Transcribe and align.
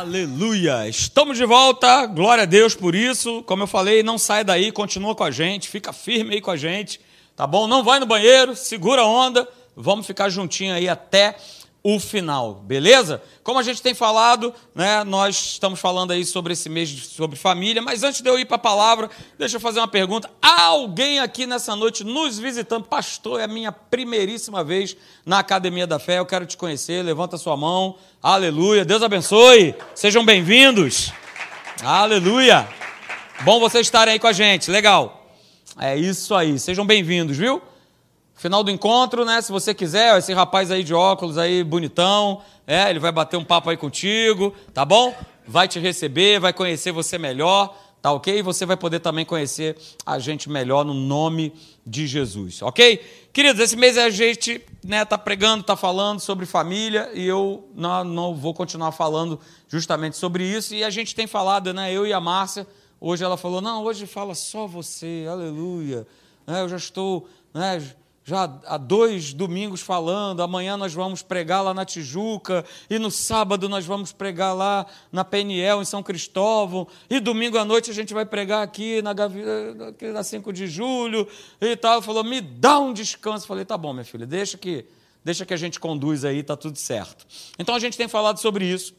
Aleluia! 0.00 0.88
Estamos 0.88 1.36
de 1.36 1.44
volta, 1.44 2.06
glória 2.06 2.44
a 2.44 2.46
Deus 2.46 2.74
por 2.74 2.94
isso. 2.94 3.42
Como 3.42 3.64
eu 3.64 3.66
falei, 3.66 4.02
não 4.02 4.16
sai 4.16 4.42
daí, 4.42 4.72
continua 4.72 5.14
com 5.14 5.24
a 5.24 5.30
gente, 5.30 5.68
fica 5.68 5.92
firme 5.92 6.36
aí 6.36 6.40
com 6.40 6.50
a 6.50 6.56
gente, 6.56 6.98
tá 7.36 7.46
bom? 7.46 7.68
Não 7.68 7.84
vai 7.84 8.00
no 8.00 8.06
banheiro, 8.06 8.56
segura 8.56 9.02
a 9.02 9.06
onda, 9.06 9.46
vamos 9.76 10.06
ficar 10.06 10.30
juntinho 10.30 10.72
aí 10.72 10.88
até 10.88 11.36
o 11.82 11.98
final, 11.98 12.54
beleza? 12.54 13.22
Como 13.42 13.58
a 13.58 13.62
gente 13.62 13.80
tem 13.80 13.94
falado, 13.94 14.52
né, 14.74 15.02
nós 15.02 15.52
estamos 15.52 15.80
falando 15.80 16.10
aí 16.10 16.26
sobre 16.26 16.52
esse 16.52 16.68
mês 16.68 16.90
sobre 16.90 17.36
família, 17.36 17.80
mas 17.80 18.02
antes 18.02 18.20
de 18.20 18.28
eu 18.28 18.38
ir 18.38 18.44
para 18.44 18.56
a 18.56 18.58
palavra, 18.58 19.08
deixa 19.38 19.56
eu 19.56 19.60
fazer 19.60 19.80
uma 19.80 19.88
pergunta. 19.88 20.30
Há 20.42 20.64
alguém 20.64 21.20
aqui 21.20 21.46
nessa 21.46 21.74
noite 21.74 22.04
nos 22.04 22.38
visitando? 22.38 22.84
Pastor, 22.84 23.40
é 23.40 23.44
a 23.44 23.48
minha 23.48 23.72
primeiríssima 23.72 24.62
vez 24.62 24.94
na 25.24 25.38
Academia 25.38 25.86
da 25.86 25.98
Fé, 25.98 26.18
eu 26.18 26.26
quero 26.26 26.44
te 26.44 26.56
conhecer, 26.56 27.02
levanta 27.02 27.38
sua 27.38 27.56
mão, 27.56 27.96
aleluia, 28.22 28.84
Deus 28.84 29.02
abençoe, 29.02 29.74
sejam 29.94 30.24
bem-vindos, 30.24 31.12
aleluia, 31.82 32.68
bom 33.40 33.58
vocês 33.58 33.86
estarem 33.86 34.12
aí 34.12 34.18
com 34.18 34.26
a 34.26 34.32
gente, 34.32 34.70
legal, 34.70 35.34
é 35.78 35.96
isso 35.96 36.34
aí, 36.34 36.58
sejam 36.58 36.84
bem-vindos, 36.84 37.38
viu? 37.38 37.62
Final 38.40 38.64
do 38.64 38.70
encontro, 38.70 39.22
né? 39.22 39.42
Se 39.42 39.52
você 39.52 39.74
quiser, 39.74 40.16
esse 40.16 40.32
rapaz 40.32 40.70
aí 40.70 40.82
de 40.82 40.94
óculos 40.94 41.36
aí, 41.36 41.62
bonitão, 41.62 42.40
é, 42.66 42.88
ele 42.88 42.98
vai 42.98 43.12
bater 43.12 43.36
um 43.36 43.44
papo 43.44 43.68
aí 43.68 43.76
contigo, 43.76 44.54
tá 44.72 44.82
bom? 44.82 45.14
Vai 45.46 45.68
te 45.68 45.78
receber, 45.78 46.40
vai 46.40 46.50
conhecer 46.50 46.90
você 46.90 47.18
melhor, 47.18 47.76
tá 48.00 48.10
ok? 48.10 48.38
E 48.38 48.40
você 48.40 48.64
vai 48.64 48.78
poder 48.78 49.00
também 49.00 49.26
conhecer 49.26 49.76
a 50.06 50.18
gente 50.18 50.48
melhor 50.48 50.86
no 50.86 50.94
nome 50.94 51.52
de 51.86 52.06
Jesus, 52.06 52.62
ok? 52.62 53.28
Queridos, 53.30 53.60
esse 53.60 53.76
mês 53.76 53.98
a 53.98 54.08
gente 54.08 54.64
né, 54.82 55.04
tá 55.04 55.18
pregando, 55.18 55.62
tá 55.62 55.76
falando 55.76 56.18
sobre 56.20 56.46
família 56.46 57.10
e 57.12 57.26
eu 57.26 57.68
não, 57.74 58.04
não 58.04 58.34
vou 58.34 58.54
continuar 58.54 58.92
falando 58.92 59.38
justamente 59.68 60.16
sobre 60.16 60.44
isso. 60.44 60.74
E 60.74 60.82
a 60.82 60.88
gente 60.88 61.14
tem 61.14 61.26
falado, 61.26 61.74
né? 61.74 61.92
Eu 61.92 62.06
e 62.06 62.12
a 62.14 62.20
Márcia, 62.20 62.66
hoje 62.98 63.22
ela 63.22 63.36
falou, 63.36 63.60
não, 63.60 63.84
hoje 63.84 64.06
fala 64.06 64.34
só 64.34 64.66
você, 64.66 65.26
aleluia. 65.30 66.06
É, 66.46 66.62
eu 66.62 66.70
já 66.70 66.78
estou, 66.78 67.28
né? 67.52 67.78
Já 68.30 68.44
há 68.64 68.76
dois 68.76 69.32
domingos 69.32 69.80
falando, 69.80 70.40
amanhã 70.40 70.76
nós 70.76 70.94
vamos 70.94 71.20
pregar 71.20 71.64
lá 71.64 71.74
na 71.74 71.84
Tijuca, 71.84 72.64
e 72.88 72.96
no 72.96 73.10
sábado 73.10 73.68
nós 73.68 73.84
vamos 73.84 74.12
pregar 74.12 74.54
lá 74.54 74.86
na 75.10 75.24
PNL, 75.24 75.82
em 75.82 75.84
São 75.84 76.00
Cristóvão, 76.00 76.86
e 77.10 77.18
domingo 77.18 77.58
à 77.58 77.64
noite 77.64 77.90
a 77.90 77.94
gente 77.94 78.14
vai 78.14 78.24
pregar 78.24 78.62
aqui 78.62 79.02
na, 79.02 79.10
aqui 79.10 80.06
na 80.12 80.22
5 80.22 80.52
de 80.52 80.68
julho, 80.68 81.26
e 81.60 81.74
tal. 81.74 82.00
Falou, 82.00 82.22
me 82.22 82.40
dá 82.40 82.78
um 82.78 82.92
descanso. 82.92 83.48
Falei, 83.48 83.64
tá 83.64 83.76
bom, 83.76 83.92
minha 83.92 84.04
filha, 84.04 84.24
deixa 84.24 84.56
que, 84.56 84.86
deixa 85.24 85.44
que 85.44 85.52
a 85.52 85.56
gente 85.56 85.80
conduz 85.80 86.24
aí, 86.24 86.44
tá 86.44 86.56
tudo 86.56 86.78
certo. 86.78 87.26
Então 87.58 87.74
a 87.74 87.80
gente 87.80 87.96
tem 87.96 88.06
falado 88.06 88.38
sobre 88.38 88.64
isso. 88.64 88.94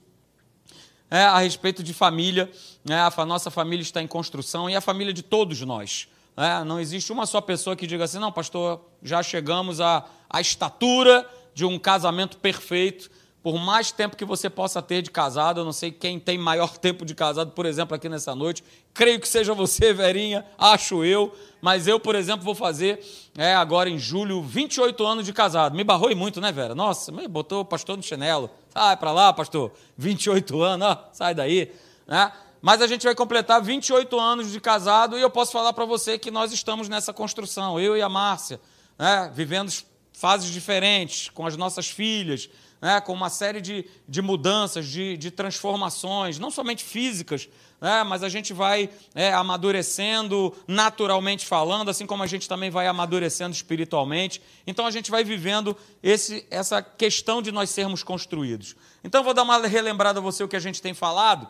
É, 1.09 1.23
a 1.23 1.39
respeito 1.39 1.81
de 1.81 1.93
família, 1.93 2.52
né, 2.83 2.99
a 3.15 3.25
nossa 3.25 3.49
família 3.49 3.81
está 3.81 4.02
em 4.02 4.07
construção 4.07 4.69
e 4.69 4.75
a 4.75 4.81
família 4.81 5.13
de 5.13 5.21
todos 5.21 5.61
nós. 5.61 6.09
É, 6.35 6.63
não 6.63 6.79
existe 6.79 7.11
uma 7.11 7.25
só 7.25 7.41
pessoa 7.41 7.75
que 7.75 7.85
diga 7.85 8.05
assim, 8.05 8.19
não, 8.19 8.31
pastor, 8.31 8.81
já 9.03 9.21
chegamos 9.21 9.81
à, 9.81 10.05
à 10.29 10.39
estatura 10.39 11.27
de 11.53 11.65
um 11.65 11.77
casamento 11.77 12.37
perfeito. 12.37 13.09
Por 13.43 13.57
mais 13.57 13.91
tempo 13.91 14.15
que 14.15 14.23
você 14.23 14.52
possa 14.52 14.83
ter 14.83 15.02
de 15.02 15.09
casado, 15.09 15.61
eu 15.61 15.65
não 15.65 15.73
sei 15.73 15.91
quem 15.91 16.19
tem 16.19 16.37
maior 16.37 16.77
tempo 16.79 17.03
de 17.03 17.15
casado, 17.15 17.52
por 17.52 17.65
exemplo, 17.65 17.95
aqui 17.95 18.07
nessa 18.07 18.35
noite. 18.35 18.63
Creio 18.93 19.19
que 19.19 19.27
seja 19.27 19.53
você, 19.53 19.91
Verinha, 19.93 20.45
acho 20.57 21.03
eu. 21.03 21.33
Mas 21.59 21.87
eu, 21.87 21.99
por 21.99 22.15
exemplo, 22.15 22.43
vou 22.43 22.55
fazer 22.55 23.03
é, 23.37 23.53
agora 23.55 23.89
em 23.89 23.97
julho 23.97 24.41
28 24.41 25.05
anos 25.05 25.25
de 25.25 25.33
casado. 25.33 25.75
Me 25.75 25.83
barrou 25.83 26.15
muito, 26.15 26.39
né, 26.39 26.52
Vera? 26.52 26.75
Nossa, 26.75 27.11
me 27.11 27.27
botou 27.27 27.61
o 27.61 27.65
pastor 27.65 27.97
no 27.97 28.03
chinelo. 28.03 28.49
Sai 28.69 28.95
para 28.97 29.11
lá, 29.11 29.33
pastor. 29.33 29.71
28 29.97 30.61
anos, 30.61 30.87
ó, 30.87 31.09
sai 31.11 31.33
daí. 31.33 31.71
Né? 32.07 32.31
Mas 32.62 32.81
a 32.81 32.88
gente 32.88 33.04
vai 33.04 33.16
completar 33.16 33.62
28 33.62 34.20
anos 34.20 34.52
de 34.52 34.59
casado 34.59 35.17
e 35.17 35.22
eu 35.22 35.30
posso 35.30 35.52
falar 35.52 35.73
para 35.73 35.86
você 35.86 36.17
que 36.20 36.30
nós 36.30 36.52
estamos 36.52 36.88
nessa 36.88 37.12
construção, 37.12 37.80
eu 37.80 37.98
e 37.98 38.02
a 38.02 38.09
Márcia, 38.09 38.61
né, 38.99 39.32
vivendo 39.33 39.72
fases 40.14 40.52
diferentes 40.52 41.30
com 41.30 41.48
as 41.48 41.58
nossas 41.58 41.89
filhas, 41.89 42.50
né, 42.80 43.02
com 43.02 43.14
uma 43.14 43.30
série 43.30 43.61
de, 43.61 43.86
de 44.08 44.21
mudanças, 44.21 44.88
de, 44.88 45.17
de 45.17 45.32
transformações, 45.32 46.38
não 46.38 46.52
somente 46.52 46.83
físicas, 46.83 47.50
né, 47.80 48.04
mas 48.04 48.21
a 48.21 48.30
gente 48.30 48.54
vai 48.54 48.92
é, 49.16 49.33
amadurecendo 49.33 50.55
naturalmente 50.67 51.48
falando, 51.48 51.89
assim 51.89 52.05
como 52.05 52.21
a 52.21 52.27
gente 52.27 52.48
também 52.48 52.70
vai 52.70 52.86
amadurecendo 52.86 53.55
espiritualmente. 53.55 54.39
Então 54.67 54.86
a 54.86 54.92
gente 54.92 55.10
vai 55.10 55.23
vivendo 55.23 55.76
esse, 56.04 56.45
essa 56.52 56.80
questão 56.82 57.42
de 57.42 57.52
nós 57.52 57.71
sermos 57.71 58.04
construídos. 58.04 58.76
Então 59.04 59.23
vou 59.23 59.33
dar 59.33 59.42
uma 59.42 59.66
relembrada 59.66 60.20
a 60.20 60.21
você 60.21 60.44
o 60.44 60.48
que 60.48 60.55
a 60.55 60.60
gente 60.60 60.80
tem 60.80 60.94
falado. 60.94 61.48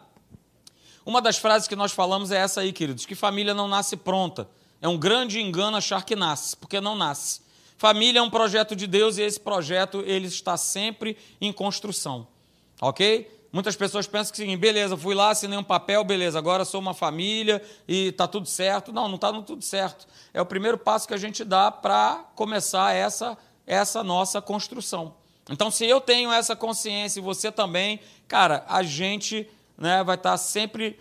Uma 1.06 1.22
das 1.22 1.38
frases 1.38 1.68
que 1.68 1.76
nós 1.76 1.92
falamos 1.92 2.32
é 2.32 2.38
essa 2.38 2.62
aí, 2.62 2.72
queridos, 2.72 3.06
que 3.06 3.16
família 3.16 3.54
não 3.54 3.68
nasce 3.68 3.98
pronta. 3.98 4.48
É 4.82 4.88
um 4.88 4.98
grande 4.98 5.40
engano 5.40 5.78
achar 5.78 6.04
que 6.06 6.16
nasce, 6.16 6.56
porque 6.56 6.80
não 6.80 6.96
nasce. 6.96 7.42
Família 7.78 8.20
é 8.20 8.22
um 8.22 8.30
projeto 8.30 8.76
de 8.76 8.86
Deus 8.86 9.18
e 9.18 9.24
esse 9.24 9.40
projeto 9.40 10.04
ele 10.06 10.28
está 10.28 10.56
sempre 10.58 11.18
em 11.40 11.52
construção. 11.52 12.28
Ok? 12.80 13.28
Muitas 13.52 13.76
pessoas 13.76 14.08
pensam 14.08 14.32
que 14.32 14.38
sim, 14.38 14.56
beleza, 14.56 14.96
fui 14.96 15.14
lá, 15.14 15.32
assinei 15.32 15.58
um 15.58 15.64
papel, 15.64 16.04
beleza, 16.04 16.40
agora 16.40 16.64
sou 16.64 16.80
uma 16.80 16.94
família 16.94 17.62
e 17.88 18.08
está 18.08 18.28
tudo 18.28 18.48
certo. 18.48 18.94
Não, 18.94 19.08
não 19.08 19.16
está 19.16 19.34
tudo 19.42 19.64
certo. 19.64 20.08
É 20.34 20.42
o 20.42 20.46
primeiro 20.46 20.78
passo 20.78 21.08
que 21.08 21.14
a 21.14 21.18
gente 21.18 21.44
dá 21.44 21.70
para 21.70 22.24
começar 22.34 22.94
essa, 22.94 23.38
essa 23.68 24.04
nossa 24.04 24.42
construção. 24.42 25.16
Então, 25.50 25.70
se 25.70 25.86
eu 25.86 26.00
tenho 26.00 26.32
essa 26.32 26.56
consciência 26.56 27.20
e 27.20 27.24
você 27.24 27.52
também, 27.52 28.00
cara, 28.28 28.64
a 28.70 28.84
gente 28.84 29.50
né, 29.82 30.04
vai 30.04 30.16
estar 30.16 30.38
sempre 30.38 30.98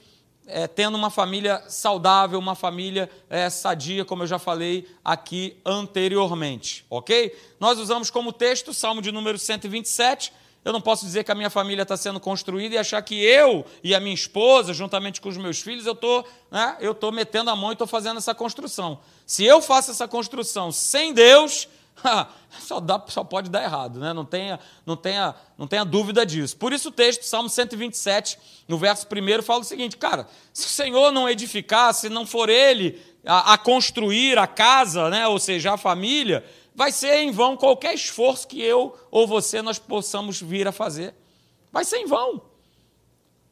é, 0.46 0.66
tendo 0.66 0.96
uma 0.96 1.10
família 1.10 1.62
saudável, 1.68 2.38
uma 2.38 2.54
família 2.54 3.10
é, 3.28 3.50
sadia, 3.50 4.06
como 4.06 4.22
eu 4.22 4.26
já 4.26 4.38
falei 4.38 4.88
aqui 5.04 5.58
anteriormente, 5.66 6.84
ok? 6.88 7.36
Nós 7.60 7.78
usamos 7.78 8.10
como 8.10 8.32
texto 8.32 8.72
Salmo 8.72 9.02
de 9.02 9.12
número 9.12 9.38
127. 9.38 10.32
Eu 10.64 10.72
não 10.72 10.80
posso 10.80 11.04
dizer 11.04 11.24
que 11.24 11.30
a 11.30 11.34
minha 11.34 11.50
família 11.50 11.82
está 11.82 11.96
sendo 11.96 12.19
construída 12.19 12.74
e 12.74 12.78
achar 12.78 13.00
que 13.02 13.14
eu 13.22 13.64
e 13.84 13.94
a 13.94 14.00
minha 14.00 14.14
esposa, 14.14 14.72
juntamente 14.72 15.20
com 15.20 15.28
os 15.28 15.36
meus 15.36 15.60
filhos, 15.60 15.86
eu 15.86 15.94
tô, 15.94 16.24
né, 16.50 16.76
estou 16.80 17.12
metendo 17.12 17.50
a 17.50 17.56
mão 17.56 17.70
e 17.70 17.72
estou 17.74 17.86
fazendo 17.86 18.16
essa 18.16 18.34
construção. 18.34 18.98
Se 19.26 19.44
eu 19.44 19.60
faço 19.60 19.90
essa 19.90 20.08
construção 20.08 20.72
sem 20.72 21.12
Deus, 21.12 21.69
só, 22.61 22.81
dá, 22.81 23.03
só 23.09 23.22
pode 23.25 23.50
dar 23.50 23.62
errado, 23.62 23.99
né? 23.99 24.12
não, 24.12 24.25
tenha, 24.25 24.59
não, 24.84 24.97
tenha, 24.97 25.34
não 25.56 25.66
tenha 25.66 25.84
dúvida 25.84 26.25
disso. 26.25 26.56
Por 26.56 26.72
isso 26.72 26.88
o 26.88 26.93
texto, 26.93 27.22
Salmo 27.22 27.49
127, 27.49 28.38
no 28.66 28.78
verso 28.78 29.06
1, 29.06 29.43
fala 29.43 29.61
o 29.61 29.65
seguinte: 29.65 29.97
cara, 29.97 30.27
se 30.53 30.66
o 30.66 30.71
Senhor 30.71 31.12
não 31.12 31.28
edificar, 31.28 31.94
se 31.94 32.09
não 32.09 32.27
for 32.27 32.49
Ele 32.49 33.00
a, 33.25 33.55
a 33.55 33.59
construir 33.59 34.38
a 34.38 34.47
casa, 34.47 35.11
né? 35.11 35.27
ou 35.27 35.38
seja, 35.38 35.75
a 35.75 35.77
família, 35.77 36.44
vai 36.75 36.93
ser 36.93 37.16
em 37.16 37.31
vão 37.31 37.56
qualquer 37.56 37.94
esforço 37.94 38.49
que 38.49 38.61
eu 38.62 38.97
ou 39.11 39.27
você 39.27 39.62
nós 39.62 39.78
possamos 39.78 40.41
vir 40.41 40.67
a 40.67 40.72
fazer. 40.72 41.15
Vai 41.72 41.84
ser 41.84 41.99
em 41.99 42.06
vão. 42.06 42.43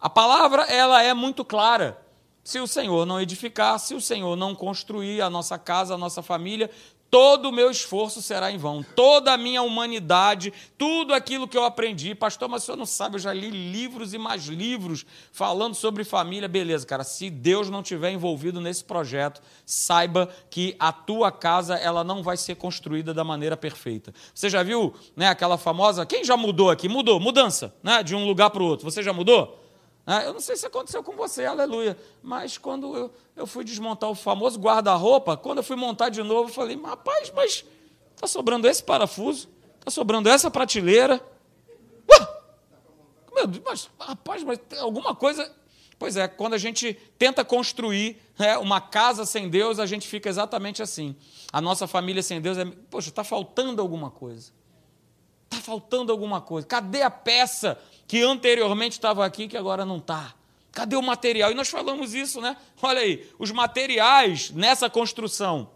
A 0.01 0.09
palavra 0.09 0.63
ela 0.63 1.03
é 1.03 1.13
muito 1.13 1.45
clara. 1.45 2.01
Se 2.43 2.59
o 2.61 2.67
Senhor 2.67 3.05
não 3.05 3.21
edificar, 3.21 3.79
se 3.79 3.95
o 3.95 4.01
Senhor 4.01 4.35
não 4.35 4.55
construir 4.55 5.21
a 5.21 5.29
nossa 5.29 5.59
casa, 5.59 5.95
a 5.95 5.99
nossa 5.99 6.23
família, 6.23 6.71
todo 7.11 7.49
o 7.49 7.53
meu 7.53 7.71
esforço 7.71 8.21
será 8.21 8.51
em 8.51 8.59
vão, 8.59 8.83
toda 8.83 9.33
a 9.33 9.37
minha 9.37 9.63
humanidade, 9.63 10.53
tudo 10.77 11.15
aquilo 11.15 11.49
que 11.49 11.57
eu 11.57 11.65
aprendi. 11.65 12.15
Pastor, 12.15 12.49
mas 12.49 12.63
o 12.63 12.67
senhor 12.67 12.77
não 12.77 12.87
sabe, 12.87 13.17
eu 13.17 13.21
já 13.21 13.33
li 13.33 13.51
livros 13.51 14.15
e 14.15 14.19
mais 14.19 14.47
livros 14.47 15.07
falando 15.33 15.75
sobre 15.75 16.05
família. 16.05 16.49
Beleza, 16.49 16.87
cara, 16.87 17.05
se 17.05 17.31
Deus 17.31 17.71
não 17.71 17.83
tiver 17.83 18.11
envolvido 18.11 18.61
nesse 18.61 18.85
projeto, 18.85 19.41
saiba 19.65 20.29
que 20.51 20.77
a 20.79 20.93
tua 20.93 21.33
casa 21.33 21.77
ela 21.77 22.05
não 22.05 22.23
vai 22.23 22.37
ser 22.37 22.57
construída 22.57 23.15
da 23.15 23.25
maneira 23.25 23.57
perfeita. 23.57 24.13
Você 24.35 24.51
já 24.51 24.63
viu 24.63 24.95
né, 25.17 25.29
aquela 25.29 25.59
famosa. 25.59 26.07
Quem 26.07 26.25
já 26.25 26.37
mudou 26.37 26.71
aqui? 26.71 26.89
Mudou, 26.89 27.19
mudança, 27.19 27.75
né, 27.83 28.03
de 28.03 28.15
um 28.15 28.27
lugar 28.27 28.51
para 28.51 28.63
o 28.63 28.67
outro. 28.67 28.91
Você 28.91 29.03
já 29.03 29.13
mudou? 29.13 29.68
Ah, 30.11 30.23
eu 30.23 30.32
não 30.32 30.41
sei 30.41 30.56
se 30.56 30.65
aconteceu 30.65 31.03
com 31.03 31.15
você, 31.15 31.44
aleluia. 31.44 31.94
Mas 32.23 32.56
quando 32.56 32.97
eu, 32.97 33.15
eu 33.37 33.47
fui 33.47 33.62
desmontar 33.62 34.09
o 34.09 34.15
famoso 34.15 34.59
guarda-roupa, 34.59 35.37
quando 35.37 35.59
eu 35.59 35.62
fui 35.62 35.77
montar 35.77 36.09
de 36.09 36.23
novo, 36.23 36.49
eu 36.49 36.55
falei, 36.55 36.81
rapaz, 36.81 37.31
mas 37.37 37.62
está 38.15 38.27
sobrando 38.27 38.67
esse 38.67 38.82
parafuso, 38.82 39.50
está 39.79 39.91
sobrando 39.91 40.31
essa 40.31 40.50
prateleira. 40.50 41.23
Meu 43.35 43.47
Deus, 43.47 43.62
mas, 43.62 43.91
rapaz, 44.00 44.43
mas 44.43 44.59
tem 44.67 44.79
alguma 44.79 45.15
coisa. 45.15 45.55
Pois 45.99 46.17
é, 46.17 46.27
quando 46.27 46.55
a 46.55 46.59
gente 46.59 46.94
tenta 47.19 47.44
construir 47.44 48.19
né, 48.38 48.56
uma 48.56 48.81
casa 48.81 49.27
sem 49.27 49.50
Deus, 49.50 49.79
a 49.79 49.85
gente 49.85 50.09
fica 50.09 50.27
exatamente 50.27 50.82
assim. 50.82 51.15
A 51.53 51.61
nossa 51.61 51.87
família 51.87 52.23
sem 52.23 52.41
Deus 52.41 52.56
é, 52.56 52.65
poxa, 52.65 53.11
está 53.11 53.23
faltando 53.23 53.82
alguma 53.82 54.11
coisa. 54.11 54.53
Está 55.50 55.62
faltando 55.62 56.11
alguma 56.11 56.41
coisa. 56.41 56.67
Cadê 56.67 57.03
a 57.03 57.11
peça 57.11 57.79
que 58.08 58.22
anteriormente 58.22 58.93
estava 58.94 59.25
aqui 59.25 59.46
que 59.46 59.56
agora 59.56 59.84
não 59.84 59.99
está. 59.99 60.34
Cadê 60.72 60.96
o 60.96 61.02
material? 61.02 61.52
E 61.52 61.55
nós 61.55 61.69
falamos 61.69 62.14
isso, 62.14 62.40
né? 62.40 62.56
Olha 62.81 63.00
aí, 63.00 63.28
os 63.38 63.52
materiais 63.52 64.50
nessa 64.50 64.88
construção, 64.88 65.70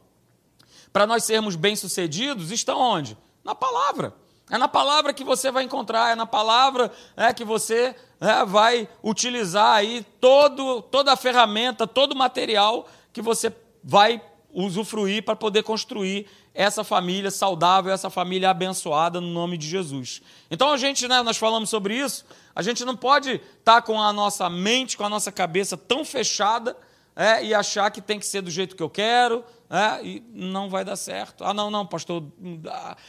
para 0.92 1.06
nós 1.06 1.24
sermos 1.24 1.56
bem-sucedidos, 1.56 2.50
estão 2.50 2.78
onde? 2.80 3.18
Na 3.44 3.54
palavra. 3.54 4.14
É 4.50 4.56
na 4.56 4.68
palavra 4.68 5.12
que 5.12 5.24
você 5.24 5.50
vai 5.50 5.64
encontrar, 5.64 6.12
é 6.12 6.14
na 6.14 6.26
palavra 6.26 6.90
é, 7.16 7.32
que 7.32 7.44
você 7.44 7.94
é, 8.20 8.44
vai 8.44 8.88
utilizar 9.02 9.76
aí 9.76 10.04
todo, 10.20 10.82
toda 10.82 11.12
a 11.12 11.16
ferramenta, 11.16 11.86
todo 11.86 12.12
o 12.12 12.16
material 12.16 12.88
que 13.12 13.20
você 13.20 13.54
vai 13.84 14.22
usufruir 14.52 15.24
para 15.24 15.34
poder 15.34 15.62
construir 15.62 16.26
essa 16.54 16.84
família 16.84 17.30
saudável, 17.30 17.92
essa 17.92 18.10
família 18.10 18.50
abençoada 18.50 19.20
no 19.20 19.28
nome 19.28 19.56
de 19.56 19.66
Jesus. 19.66 20.20
Então 20.50 20.70
a 20.70 20.76
gente, 20.76 21.08
né, 21.08 21.22
nós 21.22 21.36
falamos 21.36 21.70
sobre 21.70 21.96
isso, 21.96 22.24
a 22.54 22.62
gente 22.62 22.84
não 22.84 22.96
pode 22.96 23.32
estar 23.32 23.80
tá 23.80 23.82
com 23.82 24.00
a 24.00 24.12
nossa 24.12 24.48
mente, 24.50 24.96
com 24.96 25.04
a 25.04 25.08
nossa 25.08 25.32
cabeça 25.32 25.76
tão 25.76 26.04
fechada 26.04 26.76
é, 27.16 27.44
e 27.44 27.54
achar 27.54 27.90
que 27.90 28.00
tem 28.00 28.18
que 28.18 28.26
ser 28.26 28.42
do 28.42 28.50
jeito 28.50 28.76
que 28.76 28.82
eu 28.82 28.90
quero, 28.90 29.44
é, 29.70 30.04
e 30.04 30.22
não 30.34 30.68
vai 30.68 30.84
dar 30.84 30.96
certo. 30.96 31.44
Ah, 31.44 31.54
não, 31.54 31.70
não, 31.70 31.86
pastor, 31.86 32.22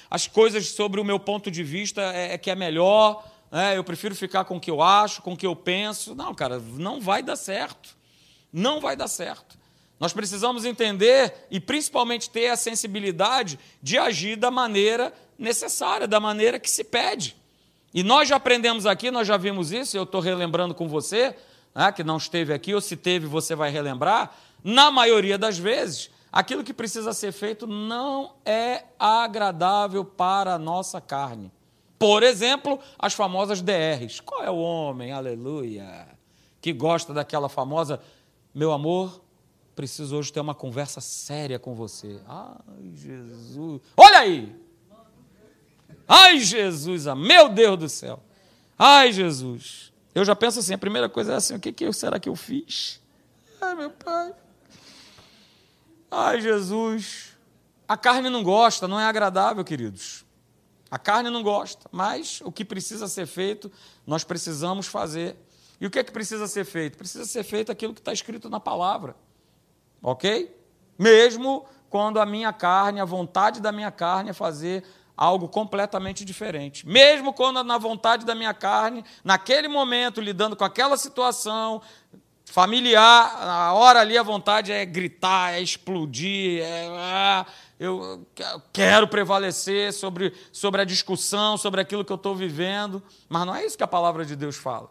as 0.09 0.27
coisas 0.27 0.69
sobre 0.69 1.01
o 1.01 1.03
meu 1.03 1.19
ponto 1.19 1.51
de 1.51 1.63
vista 1.63 2.01
é, 2.01 2.33
é 2.33 2.37
que 2.37 2.49
é 2.49 2.55
melhor, 2.55 3.25
é, 3.51 3.77
eu 3.77 3.83
prefiro 3.83 4.15
ficar 4.15 4.45
com 4.45 4.57
o 4.57 4.59
que 4.59 4.71
eu 4.71 4.81
acho, 4.81 5.21
com 5.21 5.33
o 5.33 5.37
que 5.37 5.45
eu 5.45 5.55
penso. 5.55 6.15
Não, 6.15 6.33
cara, 6.33 6.59
não 6.59 6.99
vai 6.99 7.21
dar 7.21 7.35
certo. 7.35 7.95
Não 8.51 8.81
vai 8.81 8.95
dar 8.95 9.07
certo. 9.07 9.55
Nós 10.03 10.11
precisamos 10.11 10.65
entender 10.65 11.33
e 11.49 11.61
principalmente 11.61 12.29
ter 12.29 12.49
a 12.49 12.57
sensibilidade 12.57 13.57
de 13.81 13.97
agir 13.97 14.35
da 14.35 14.51
maneira 14.51 15.13
necessária, 15.39 16.05
da 16.05 16.19
maneira 16.19 16.59
que 16.59 16.69
se 16.69 16.83
pede. 16.83 17.37
E 17.93 18.03
nós 18.03 18.27
já 18.27 18.35
aprendemos 18.35 18.85
aqui, 18.85 19.09
nós 19.09 19.25
já 19.25 19.37
vimos 19.37 19.71
isso, 19.71 19.95
eu 19.95 20.03
estou 20.03 20.19
relembrando 20.19 20.75
com 20.75 20.89
você, 20.89 21.33
né, 21.73 21.89
que 21.89 22.03
não 22.03 22.17
esteve 22.17 22.51
aqui, 22.51 22.75
ou 22.75 22.81
se 22.81 22.97
teve, 22.97 23.27
você 23.27 23.55
vai 23.55 23.71
relembrar. 23.71 24.35
Na 24.61 24.91
maioria 24.91 25.37
das 25.37 25.57
vezes, 25.57 26.09
aquilo 26.29 26.65
que 26.65 26.73
precisa 26.73 27.13
ser 27.13 27.31
feito 27.31 27.65
não 27.65 28.33
é 28.45 28.83
agradável 28.99 30.03
para 30.03 30.55
a 30.55 30.59
nossa 30.59 30.99
carne. 30.99 31.49
Por 31.97 32.23
exemplo, 32.23 32.77
as 32.99 33.13
famosas 33.13 33.61
DRs. 33.61 34.19
Qual 34.19 34.43
é 34.43 34.51
o 34.51 34.57
homem, 34.57 35.13
aleluia, 35.13 36.09
que 36.59 36.73
gosta 36.73 37.13
daquela 37.13 37.47
famosa, 37.47 38.01
meu 38.53 38.73
amor, 38.73 39.22
preciso 39.75 40.15
hoje 40.15 40.31
ter 40.31 40.39
uma 40.39 40.55
conversa 40.55 41.01
séria 41.01 41.57
com 41.57 41.73
você. 41.73 42.19
Ai, 42.27 42.91
Jesus. 42.93 43.81
Olha 43.97 44.19
aí! 44.19 44.55
Ai, 46.07 46.39
Jesus, 46.39 47.07
ah, 47.07 47.15
meu 47.15 47.49
Deus 47.49 47.79
do 47.79 47.89
céu. 47.89 48.21
Ai, 48.77 49.11
Jesus. 49.11 49.91
Eu 50.13 50.23
já 50.23 50.35
penso 50.35 50.59
assim, 50.59 50.73
a 50.73 50.77
primeira 50.77 51.09
coisa 51.09 51.33
é 51.33 51.35
assim, 51.35 51.55
o 51.55 51.59
que, 51.59 51.71
que 51.71 51.85
eu, 51.85 51.93
será 51.93 52.19
que 52.19 52.29
eu 52.29 52.35
fiz? 52.35 53.01
Ai, 53.59 53.73
meu 53.73 53.89
pai. 53.89 54.33
Ai, 56.11 56.41
Jesus. 56.41 57.35
A 57.87 57.97
carne 57.97 58.29
não 58.29 58.43
gosta, 58.43 58.87
não 58.87 58.99
é 58.99 59.05
agradável, 59.05 59.63
queridos. 59.63 60.23
A 60.91 60.99
carne 60.99 61.29
não 61.29 61.41
gosta, 61.41 61.89
mas 61.91 62.41
o 62.43 62.51
que 62.51 62.63
precisa 62.63 63.07
ser 63.07 63.25
feito, 63.25 63.71
nós 64.05 64.23
precisamos 64.23 64.85
fazer. 64.85 65.35
E 65.81 65.87
o 65.87 65.89
que 65.89 65.97
é 65.97 66.03
que 66.03 66.11
precisa 66.11 66.47
ser 66.47 66.65
feito? 66.65 66.97
Precisa 66.97 67.25
ser 67.25 67.43
feito 67.43 67.71
aquilo 67.71 67.93
que 67.93 67.99
está 67.99 68.13
escrito 68.13 68.49
na 68.49 68.59
palavra 68.59 69.15
ok? 70.03 70.53
Mesmo 70.99 71.65
quando 71.89 72.19
a 72.19 72.25
minha 72.25 72.51
carne, 72.51 72.99
a 72.99 73.05
vontade 73.05 73.61
da 73.61 73.71
minha 73.71 73.91
carne 73.91 74.31
é 74.31 74.33
fazer 74.33 74.83
algo 75.15 75.47
completamente 75.47 76.25
diferente. 76.25 76.87
Mesmo 76.87 77.33
quando 77.33 77.63
na 77.63 77.77
vontade 77.77 78.25
da 78.25 78.35
minha 78.35 78.53
carne, 78.53 79.05
naquele 79.23 79.67
momento, 79.67 80.19
lidando 80.19 80.55
com 80.55 80.63
aquela 80.63 80.97
situação 80.97 81.81
familiar, 82.45 83.35
a 83.39 83.73
hora 83.73 84.01
ali 84.01 84.17
a 84.17 84.23
vontade 84.23 84.71
é 84.71 84.85
gritar, 84.85 85.53
é 85.53 85.61
explodir, 85.61 86.61
é, 86.61 86.87
ah, 86.89 87.45
eu 87.79 88.25
quero 88.71 89.07
prevalecer 89.07 89.91
sobre, 89.93 90.33
sobre 90.51 90.81
a 90.81 90.85
discussão, 90.85 91.57
sobre 91.57 91.81
aquilo 91.81 92.05
que 92.05 92.11
eu 92.11 92.15
estou 92.15 92.35
vivendo, 92.35 93.01
mas 93.27 93.45
não 93.45 93.55
é 93.55 93.65
isso 93.65 93.77
que 93.77 93.83
a 93.83 93.87
palavra 93.87 94.25
de 94.25 94.35
Deus 94.35 94.55
fala. 94.55 94.89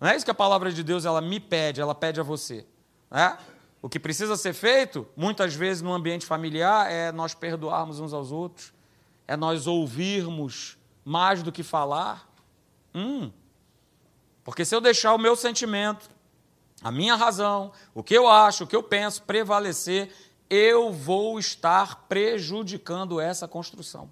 Não 0.00 0.08
é 0.08 0.16
isso 0.16 0.24
que 0.24 0.30
a 0.30 0.34
palavra 0.34 0.72
de 0.72 0.82
Deus 0.82 1.04
ela 1.04 1.20
me 1.20 1.38
pede, 1.38 1.80
ela 1.80 1.94
pede 1.94 2.18
a 2.18 2.22
você. 2.22 2.66
Né? 3.10 3.36
O 3.82 3.88
que 3.88 3.98
precisa 3.98 4.36
ser 4.36 4.52
feito, 4.52 5.08
muitas 5.16 5.54
vezes 5.56 5.82
no 5.82 5.92
ambiente 5.92 6.24
familiar, 6.24 6.88
é 6.88 7.10
nós 7.10 7.34
perdoarmos 7.34 7.98
uns 7.98 8.12
aos 8.12 8.30
outros, 8.30 8.72
é 9.26 9.36
nós 9.36 9.66
ouvirmos 9.66 10.78
mais 11.04 11.42
do 11.42 11.50
que 11.50 11.64
falar. 11.64 12.32
Hum. 12.94 13.32
Porque 14.44 14.64
se 14.64 14.72
eu 14.72 14.80
deixar 14.80 15.12
o 15.14 15.18
meu 15.18 15.34
sentimento, 15.34 16.08
a 16.80 16.92
minha 16.92 17.16
razão, 17.16 17.72
o 17.92 18.04
que 18.04 18.14
eu 18.14 18.28
acho, 18.28 18.62
o 18.62 18.66
que 18.68 18.76
eu 18.76 18.84
penso 18.84 19.24
prevalecer, 19.24 20.12
eu 20.48 20.92
vou 20.92 21.40
estar 21.40 22.04
prejudicando 22.06 23.20
essa 23.20 23.48
construção. 23.48 24.08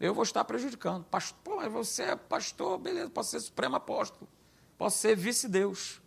Eu 0.00 0.14
vou 0.14 0.22
estar 0.22 0.44
prejudicando. 0.44 1.04
Pastor, 1.04 1.56
mas 1.56 1.70
você 1.72 2.02
é 2.04 2.16
pastor, 2.16 2.78
beleza, 2.78 3.10
posso 3.10 3.30
ser 3.30 3.40
supremo 3.40 3.76
apóstolo, 3.76 4.26
posso 4.78 4.98
ser 4.98 5.14
vice-deus. 5.16 6.00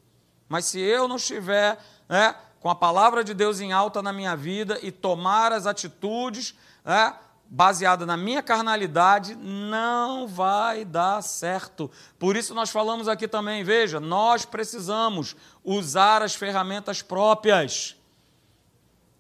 Mas 0.50 0.66
se 0.66 0.80
eu 0.80 1.08
não 1.08 1.18
estiver 1.18 1.78
né, 2.08 2.36
com 2.68 2.72
a 2.72 2.76
palavra 2.76 3.24
de 3.24 3.34
Deus 3.34 3.62
em 3.62 3.72
alta 3.72 4.02
na 4.02 4.12
minha 4.12 4.36
vida 4.36 4.78
e 4.84 4.92
tomar 4.92 5.54
as 5.54 5.66
atitudes 5.66 6.54
né, 6.84 7.16
baseada 7.46 8.06
na 8.06 8.18
minha 8.18 8.44
carnalidade, 8.44 9.36
não 9.36 10.28
vai 10.28 10.84
dar 10.84 11.22
certo. 11.22 11.90
Por 12.20 12.36
isso 12.36 12.54
nós 12.54 12.70
falamos 12.70 13.08
aqui 13.08 13.26
também, 13.26 13.64
veja, 13.64 14.02
nós 14.02 14.44
precisamos 14.44 15.34
usar 15.64 16.22
as 16.22 16.36
ferramentas 16.36 17.02
próprias. 17.02 17.96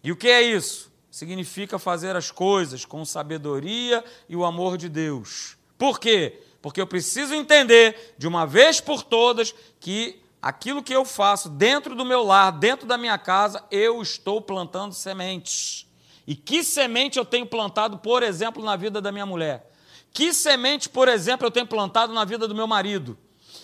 E 0.03 0.11
o 0.11 0.17
que 0.17 0.27
é 0.27 0.41
isso? 0.41 0.91
Significa 1.09 1.79
fazer 1.79 2.17
as 2.17 2.29
coisas 2.29 2.83
com 2.83 3.05
sabedoria 3.05 4.03
e 4.27 4.35
o 4.35 4.43
amor 4.43 4.77
de 4.77 4.89
Deus. 4.89 5.55
Por 5.77 6.01
quê? 6.01 6.43
Porque 6.61 6.81
eu 6.81 6.87
preciso 6.87 7.33
entender, 7.33 8.13
de 8.17 8.27
uma 8.27 8.45
vez 8.45 8.81
por 8.81 9.03
todas, 9.03 9.55
que 9.79 10.21
aquilo 10.41 10.83
que 10.83 10.93
eu 10.93 11.03
faço 11.03 11.49
dentro 11.49 11.95
do 11.95 12.05
meu 12.05 12.23
lar, 12.23 12.51
dentro 12.51 12.87
da 12.87 12.97
minha 12.97 13.17
casa, 13.17 13.63
eu 13.71 14.01
estou 14.01 14.41
plantando 14.41 14.93
sementes. 14.93 15.85
E 16.25 16.35
que 16.35 16.63
semente 16.63 17.17
eu 17.17 17.25
tenho 17.25 17.45
plantado, 17.45 17.97
por 17.97 18.21
exemplo, 18.21 18.63
na 18.63 18.75
vida 18.75 19.01
da 19.01 19.11
minha 19.11 19.25
mulher? 19.25 19.71
Que 20.11 20.33
semente, 20.33 20.89
por 20.89 21.07
exemplo, 21.07 21.47
eu 21.47 21.51
tenho 21.51 21.67
plantado 21.67 22.13
na 22.13 22.25
vida 22.25 22.47
do 22.47 22.55
meu 22.55 22.67
marido? 22.67 23.17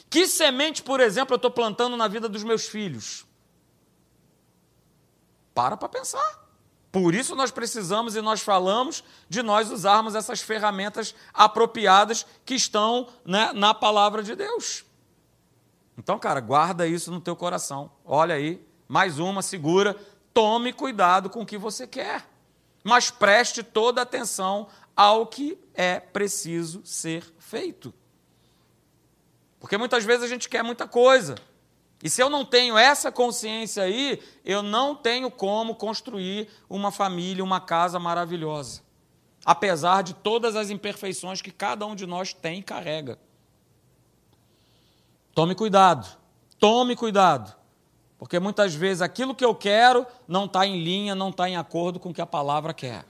Que 0.09 0.27
semente, 0.27 0.81
por 0.81 0.99
exemplo, 0.99 1.33
eu 1.33 1.37
estou 1.37 1.51
plantando 1.51 1.97
na 1.97 2.07
vida 2.07 2.29
dos 2.29 2.43
meus 2.43 2.67
filhos? 2.67 3.25
Para 5.53 5.75
para 5.75 5.89
pensar. 5.89 6.43
Por 6.91 7.15
isso 7.15 7.35
nós 7.35 7.49
precisamos 7.49 8.15
e 8.15 8.21
nós 8.21 8.41
falamos 8.41 9.03
de 9.27 9.41
nós 9.41 9.71
usarmos 9.71 10.13
essas 10.13 10.41
ferramentas 10.41 11.15
apropriadas 11.33 12.23
que 12.45 12.53
estão 12.53 13.07
né, 13.25 13.51
na 13.53 13.73
palavra 13.73 14.21
de 14.21 14.35
Deus. 14.35 14.85
Então, 15.97 16.17
cara, 16.17 16.39
guarda 16.39 16.87
isso 16.87 17.11
no 17.11 17.21
teu 17.21 17.35
coração. 17.35 17.91
Olha 18.03 18.35
aí, 18.35 18.65
mais 18.87 19.19
uma, 19.19 19.41
segura. 19.41 19.95
Tome 20.33 20.73
cuidado 20.73 21.29
com 21.29 21.41
o 21.41 21.45
que 21.45 21.57
você 21.57 21.85
quer, 21.85 22.27
mas 22.83 23.11
preste 23.11 23.61
toda 23.61 24.01
atenção 24.01 24.67
ao 24.95 25.27
que 25.27 25.57
é 25.73 25.99
preciso 25.99 26.81
ser 26.83 27.23
feito. 27.37 27.93
Porque 29.59 29.77
muitas 29.77 30.03
vezes 30.03 30.23
a 30.23 30.27
gente 30.27 30.49
quer 30.49 30.63
muita 30.63 30.87
coisa. 30.87 31.35
E 32.03 32.09
se 32.09 32.21
eu 32.21 32.29
não 32.29 32.43
tenho 32.43 32.77
essa 32.77 33.11
consciência 33.11 33.83
aí, 33.83 34.21
eu 34.43 34.61
não 34.61 34.93
tenho 34.93 35.31
como 35.31 35.75
construir 35.75 36.49
uma 36.69 36.91
família, 36.91 37.43
uma 37.43 37.61
casa 37.61 37.97
maravilhosa. 37.97 38.81
Apesar 39.45 40.01
de 40.01 40.13
todas 40.13 40.55
as 40.55 40.69
imperfeições 40.69 41.41
que 41.41 41.51
cada 41.51 41.85
um 41.85 41.95
de 41.95 42.05
nós 42.05 42.33
tem 42.33 42.59
e 42.59 42.63
carrega. 42.63 43.17
Tome 45.33 45.55
cuidado, 45.55 46.07
tome 46.59 46.95
cuidado, 46.95 47.55
porque 48.19 48.39
muitas 48.39 48.75
vezes 48.75 49.01
aquilo 49.01 49.33
que 49.33 49.43
eu 49.43 49.55
quero 49.55 50.05
não 50.27 50.45
está 50.45 50.65
em 50.67 50.83
linha, 50.83 51.15
não 51.15 51.29
está 51.29 51.49
em 51.49 51.55
acordo 51.55 51.99
com 51.99 52.09
o 52.09 52.13
que 52.13 52.21
a 52.21 52.25
palavra 52.25 52.71
quer, 52.71 53.03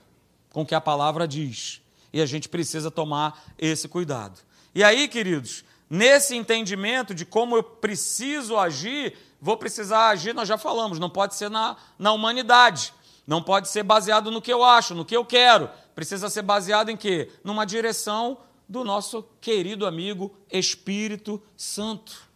com 0.50 0.62
o 0.62 0.66
que 0.66 0.74
a 0.74 0.80
palavra 0.80 1.28
diz. 1.28 1.82
E 2.12 2.22
a 2.22 2.26
gente 2.26 2.48
precisa 2.48 2.90
tomar 2.90 3.44
esse 3.58 3.88
cuidado. 3.88 4.40
E 4.74 4.82
aí, 4.82 5.06
queridos, 5.06 5.64
nesse 5.90 6.34
entendimento 6.34 7.14
de 7.14 7.26
como 7.26 7.56
eu 7.56 7.62
preciso 7.62 8.56
agir, 8.56 9.18
vou 9.38 9.58
precisar 9.58 10.08
agir, 10.08 10.34
nós 10.34 10.48
já 10.48 10.56
falamos, 10.56 10.98
não 10.98 11.10
pode 11.10 11.34
ser 11.34 11.50
na, 11.50 11.76
na 11.98 12.12
humanidade, 12.12 12.94
não 13.26 13.42
pode 13.42 13.68
ser 13.68 13.82
baseado 13.82 14.30
no 14.30 14.40
que 14.40 14.52
eu 14.52 14.64
acho, 14.64 14.94
no 14.94 15.04
que 15.04 15.16
eu 15.16 15.24
quero. 15.26 15.68
Precisa 15.94 16.30
ser 16.30 16.42
baseado 16.42 16.88
em 16.88 16.96
quê? 16.96 17.30
Numa 17.44 17.66
direção 17.66 18.38
do 18.68 18.84
nosso 18.84 19.22
querido 19.40 19.86
amigo 19.86 20.34
Espírito 20.50 21.42
Santo. 21.56 22.28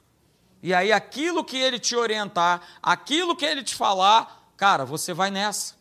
E 0.62 0.74
aí, 0.74 0.92
aquilo 0.92 1.44
que 1.44 1.56
ele 1.56 1.78
te 1.78 1.94
orientar, 1.94 2.62
aquilo 2.82 3.36
que 3.36 3.44
ele 3.44 3.62
te 3.62 3.74
falar, 3.74 4.50
cara, 4.56 4.84
você 4.84 5.14
vai 5.14 5.30
nessa. 5.30 5.74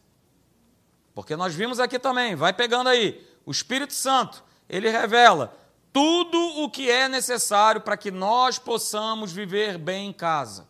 Porque 1.13 1.35
nós 1.35 1.53
vimos 1.55 1.79
aqui 1.79 1.97
também, 1.97 2.35
vai 2.35 2.53
pegando 2.53 2.89
aí, 2.89 3.27
o 3.45 3.51
Espírito 3.51 3.93
Santo, 3.93 4.43
ele 4.69 4.89
revela 4.89 5.57
tudo 5.91 6.37
o 6.61 6.69
que 6.69 6.91
é 6.91 7.07
necessário 7.07 7.81
para 7.81 7.97
que 7.97 8.11
nós 8.11 8.59
possamos 8.59 9.31
viver 9.31 9.79
bem 9.79 10.09
em 10.09 10.13
casa. 10.13 10.67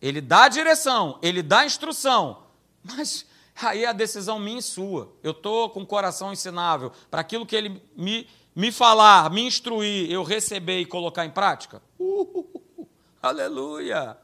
Ele 0.00 0.20
dá 0.20 0.48
direção, 0.48 1.18
ele 1.20 1.42
dá 1.42 1.66
instrução, 1.66 2.44
mas 2.84 3.26
Aí 3.62 3.84
é 3.84 3.88
a 3.88 3.92
decisão 3.92 4.38
minha 4.38 4.58
e 4.58 4.62
sua. 4.62 5.12
Eu 5.22 5.30
estou 5.30 5.70
com 5.70 5.82
o 5.82 5.86
coração 5.86 6.32
ensinável 6.32 6.90
para 7.10 7.20
aquilo 7.20 7.46
que 7.46 7.54
ele 7.54 7.82
me, 7.96 8.26
me 8.54 8.72
falar, 8.72 9.30
me 9.30 9.42
instruir, 9.42 10.10
eu 10.10 10.22
receber 10.22 10.80
e 10.80 10.86
colocar 10.86 11.24
em 11.24 11.30
prática? 11.30 11.80
Uh, 11.98 12.44
aleluia! 13.22 14.16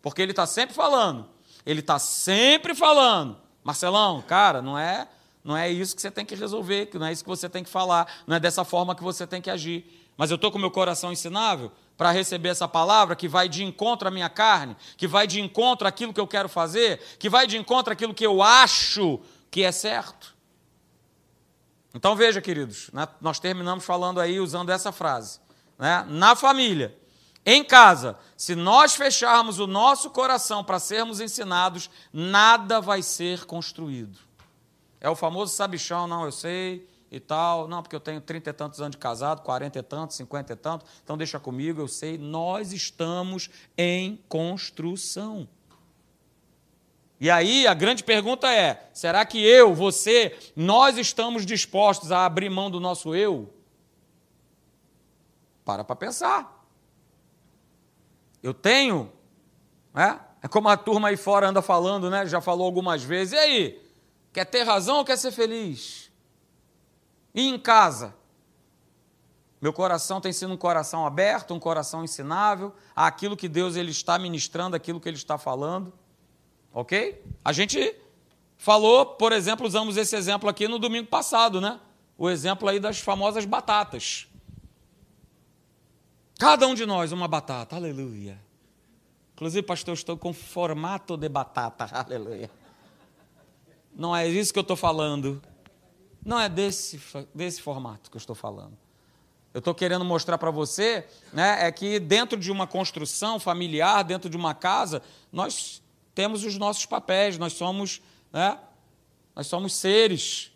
Porque 0.00 0.22
ele 0.22 0.32
está 0.32 0.46
sempre 0.46 0.74
falando. 0.74 1.28
Ele 1.66 1.80
está 1.80 1.98
sempre 1.98 2.74
falando. 2.74 3.36
Marcelão, 3.62 4.22
cara, 4.22 4.62
não 4.62 4.78
é, 4.78 5.06
não 5.44 5.56
é 5.56 5.70
isso 5.70 5.94
que 5.94 6.02
você 6.02 6.10
tem 6.10 6.24
que 6.24 6.34
resolver, 6.34 6.90
não 6.94 7.06
é 7.06 7.12
isso 7.12 7.22
que 7.22 7.28
você 7.28 7.48
tem 7.48 7.64
que 7.64 7.70
falar, 7.70 8.22
não 8.26 8.36
é 8.36 8.40
dessa 8.40 8.64
forma 8.64 8.94
que 8.94 9.02
você 9.02 9.26
tem 9.26 9.40
que 9.40 9.50
agir. 9.50 10.08
Mas 10.16 10.30
eu 10.30 10.34
estou 10.34 10.50
com 10.50 10.58
meu 10.58 10.70
coração 10.70 11.12
ensinável 11.12 11.70
para 11.96 12.10
receber 12.10 12.48
essa 12.48 12.66
palavra 12.66 13.14
que 13.14 13.28
vai 13.28 13.48
de 13.48 13.62
encontro 13.62 14.08
à 14.08 14.10
minha 14.10 14.28
carne, 14.28 14.76
que 14.96 15.06
vai 15.06 15.26
de 15.26 15.40
encontro 15.40 15.86
àquilo 15.86 16.12
que 16.12 16.20
eu 16.20 16.26
quero 16.26 16.48
fazer, 16.48 17.00
que 17.18 17.28
vai 17.28 17.46
de 17.46 17.56
encontro 17.56 17.92
àquilo 17.92 18.12
que 18.12 18.26
eu 18.26 18.42
acho 18.42 19.20
que 19.50 19.62
é 19.62 19.72
certo. 19.72 20.36
Então 21.94 22.14
veja, 22.14 22.40
queridos, 22.40 22.90
né, 22.92 23.08
nós 23.20 23.40
terminamos 23.40 23.84
falando 23.84 24.20
aí 24.20 24.40
usando 24.40 24.70
essa 24.70 24.92
frase. 24.92 25.40
Né? 25.78 26.04
Na 26.08 26.36
família, 26.36 26.96
em 27.46 27.64
casa, 27.64 28.18
se 28.36 28.54
nós 28.54 28.94
fecharmos 28.94 29.58
o 29.58 29.66
nosso 29.66 30.10
coração 30.10 30.62
para 30.62 30.78
sermos 30.78 31.20
ensinados, 31.20 31.88
nada 32.12 32.80
vai 32.80 33.02
ser 33.02 33.46
construído. 33.46 34.27
É 35.00 35.08
o 35.08 35.14
famoso 35.14 35.54
sabichão, 35.54 36.06
não, 36.06 36.24
eu 36.24 36.32
sei 36.32 36.88
e 37.10 37.20
tal. 37.20 37.68
Não, 37.68 37.82
porque 37.82 37.96
eu 37.96 38.00
tenho 38.00 38.20
trinta 38.20 38.50
e 38.50 38.52
tantos 38.52 38.80
anos 38.80 38.92
de 38.92 38.98
casado, 38.98 39.42
quarenta 39.42 39.78
e 39.78 39.82
tantos, 39.82 40.16
cinquenta 40.16 40.52
e 40.52 40.56
tantos, 40.56 40.86
então 41.02 41.16
deixa 41.16 41.38
comigo, 41.38 41.80
eu 41.80 41.88
sei. 41.88 42.18
Nós 42.18 42.72
estamos 42.72 43.50
em 43.76 44.22
construção. 44.28 45.48
E 47.20 47.30
aí 47.30 47.66
a 47.66 47.74
grande 47.74 48.04
pergunta 48.04 48.52
é: 48.52 48.88
será 48.92 49.24
que 49.24 49.44
eu, 49.44 49.74
você, 49.74 50.36
nós 50.54 50.96
estamos 50.96 51.44
dispostos 51.44 52.12
a 52.12 52.24
abrir 52.24 52.48
mão 52.48 52.70
do 52.70 52.78
nosso 52.78 53.14
eu? 53.14 53.52
Para 55.64 55.84
para 55.84 55.96
pensar. 55.96 56.56
Eu 58.42 58.54
tenho, 58.54 59.12
né? 59.92 60.20
É 60.40 60.46
como 60.46 60.68
a 60.68 60.76
turma 60.76 61.08
aí 61.08 61.16
fora 61.16 61.48
anda 61.48 61.60
falando, 61.60 62.08
né? 62.08 62.24
Já 62.24 62.40
falou 62.40 62.64
algumas 62.64 63.02
vezes. 63.02 63.32
E 63.32 63.36
aí? 63.36 63.87
Quer 64.38 64.44
ter 64.44 64.62
razão 64.62 64.98
ou 64.98 65.04
quer 65.04 65.18
ser 65.18 65.32
feliz? 65.32 66.12
E 67.34 67.48
em 67.48 67.58
casa? 67.58 68.14
Meu 69.60 69.72
coração 69.72 70.20
tem 70.20 70.32
sido 70.32 70.52
um 70.52 70.56
coração 70.56 71.04
aberto, 71.04 71.52
um 71.52 71.58
coração 71.58 72.04
ensinável 72.04 72.72
àquilo 72.94 73.36
que 73.36 73.48
Deus 73.48 73.74
ele 73.74 73.90
está 73.90 74.16
ministrando, 74.16 74.76
aquilo 74.76 75.00
que 75.00 75.08
ele 75.08 75.16
está 75.16 75.38
falando. 75.38 75.92
Ok? 76.72 77.20
A 77.44 77.52
gente 77.52 77.96
falou, 78.56 79.06
por 79.06 79.32
exemplo, 79.32 79.66
usamos 79.66 79.96
esse 79.96 80.14
exemplo 80.14 80.48
aqui 80.48 80.68
no 80.68 80.78
domingo 80.78 81.08
passado, 81.08 81.60
né? 81.60 81.80
O 82.16 82.30
exemplo 82.30 82.68
aí 82.68 82.78
das 82.78 83.00
famosas 83.00 83.44
batatas. 83.44 84.28
Cada 86.38 86.64
um 86.68 86.76
de 86.76 86.86
nós 86.86 87.10
uma 87.10 87.26
batata, 87.26 87.74
aleluia. 87.74 88.40
Inclusive, 89.32 89.66
pastor, 89.66 89.94
estou 89.94 90.16
com 90.16 90.32
formato 90.32 91.16
de 91.16 91.28
batata, 91.28 91.88
aleluia. 91.90 92.48
Não 93.98 94.14
é 94.14 94.28
isso 94.28 94.52
que 94.52 94.58
eu 94.60 94.62
estou 94.62 94.76
falando. 94.76 95.42
Não 96.24 96.38
é 96.38 96.48
desse, 96.48 97.00
desse 97.34 97.60
formato 97.60 98.08
que 98.08 98.16
eu 98.16 98.20
estou 98.20 98.36
falando. 98.36 98.78
Eu 99.52 99.58
estou 99.58 99.74
querendo 99.74 100.04
mostrar 100.04 100.38
para 100.38 100.52
você 100.52 101.04
né, 101.32 101.66
é 101.66 101.72
que 101.72 101.98
dentro 101.98 102.38
de 102.38 102.52
uma 102.52 102.64
construção 102.64 103.40
familiar, 103.40 104.04
dentro 104.04 104.30
de 104.30 104.36
uma 104.36 104.54
casa, 104.54 105.02
nós 105.32 105.82
temos 106.14 106.44
os 106.44 106.56
nossos 106.56 106.86
papéis, 106.86 107.38
nós 107.38 107.54
somos, 107.54 108.00
né, 108.32 108.56
nós 109.34 109.48
somos 109.48 109.74
seres 109.74 110.52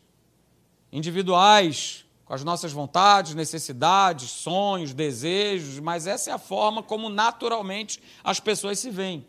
individuais, 0.92 2.04
com 2.25 2.34
as 2.34 2.44
nossas 2.44 2.70
vontades, 2.70 3.34
necessidades, 3.34 4.30
sonhos, 4.30 4.94
desejos, 4.94 5.80
mas 5.80 6.06
essa 6.06 6.30
é 6.30 6.32
a 6.32 6.38
forma 6.38 6.80
como 6.80 7.08
naturalmente 7.08 8.00
as 8.22 8.38
pessoas 8.38 8.78
se 8.78 8.88
veem. 8.88 9.26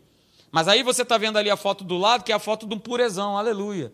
Mas 0.52 0.68
aí 0.68 0.84
você 0.84 1.02
está 1.02 1.18
vendo 1.18 1.36
ali 1.36 1.50
a 1.50 1.56
foto 1.56 1.82
do 1.82 1.98
lado, 1.98 2.22
que 2.22 2.30
é 2.30 2.34
a 2.34 2.38
foto 2.38 2.64
de 2.64 2.74
um 2.74 2.78
purezão, 2.78 3.36
aleluia. 3.36 3.92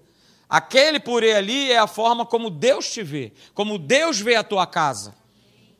Aquele 0.51 0.99
purê 0.99 1.35
ali 1.35 1.71
é 1.71 1.79
a 1.79 1.87
forma 1.87 2.27
como 2.27 2.51
Deus 2.51 2.91
te 2.91 3.05
vê, 3.05 3.33
como 3.55 3.79
Deus 3.79 4.21
vê 4.21 4.35
a 4.35 4.43
tua 4.43 4.67
casa. 4.67 5.15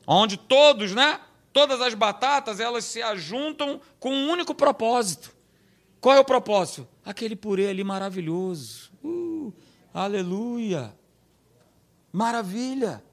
Onde 0.07 0.37
todos, 0.37 0.93
né? 0.93 1.19
Todas 1.51 1.81
as 1.81 1.93
batatas, 1.93 2.61
elas 2.61 2.85
se 2.85 3.01
ajuntam 3.01 3.81
com 3.99 4.13
um 4.13 4.29
único 4.29 4.55
propósito. 4.55 5.35
Qual 5.99 6.15
é 6.15 6.19
o 6.21 6.23
propósito? 6.23 6.87
Aquele 7.03 7.35
purê 7.35 7.67
ali 7.67 7.83
maravilhoso. 7.83 8.89
Uh, 9.03 9.51
aleluia. 9.93 10.95
Maravilha. 12.09 13.03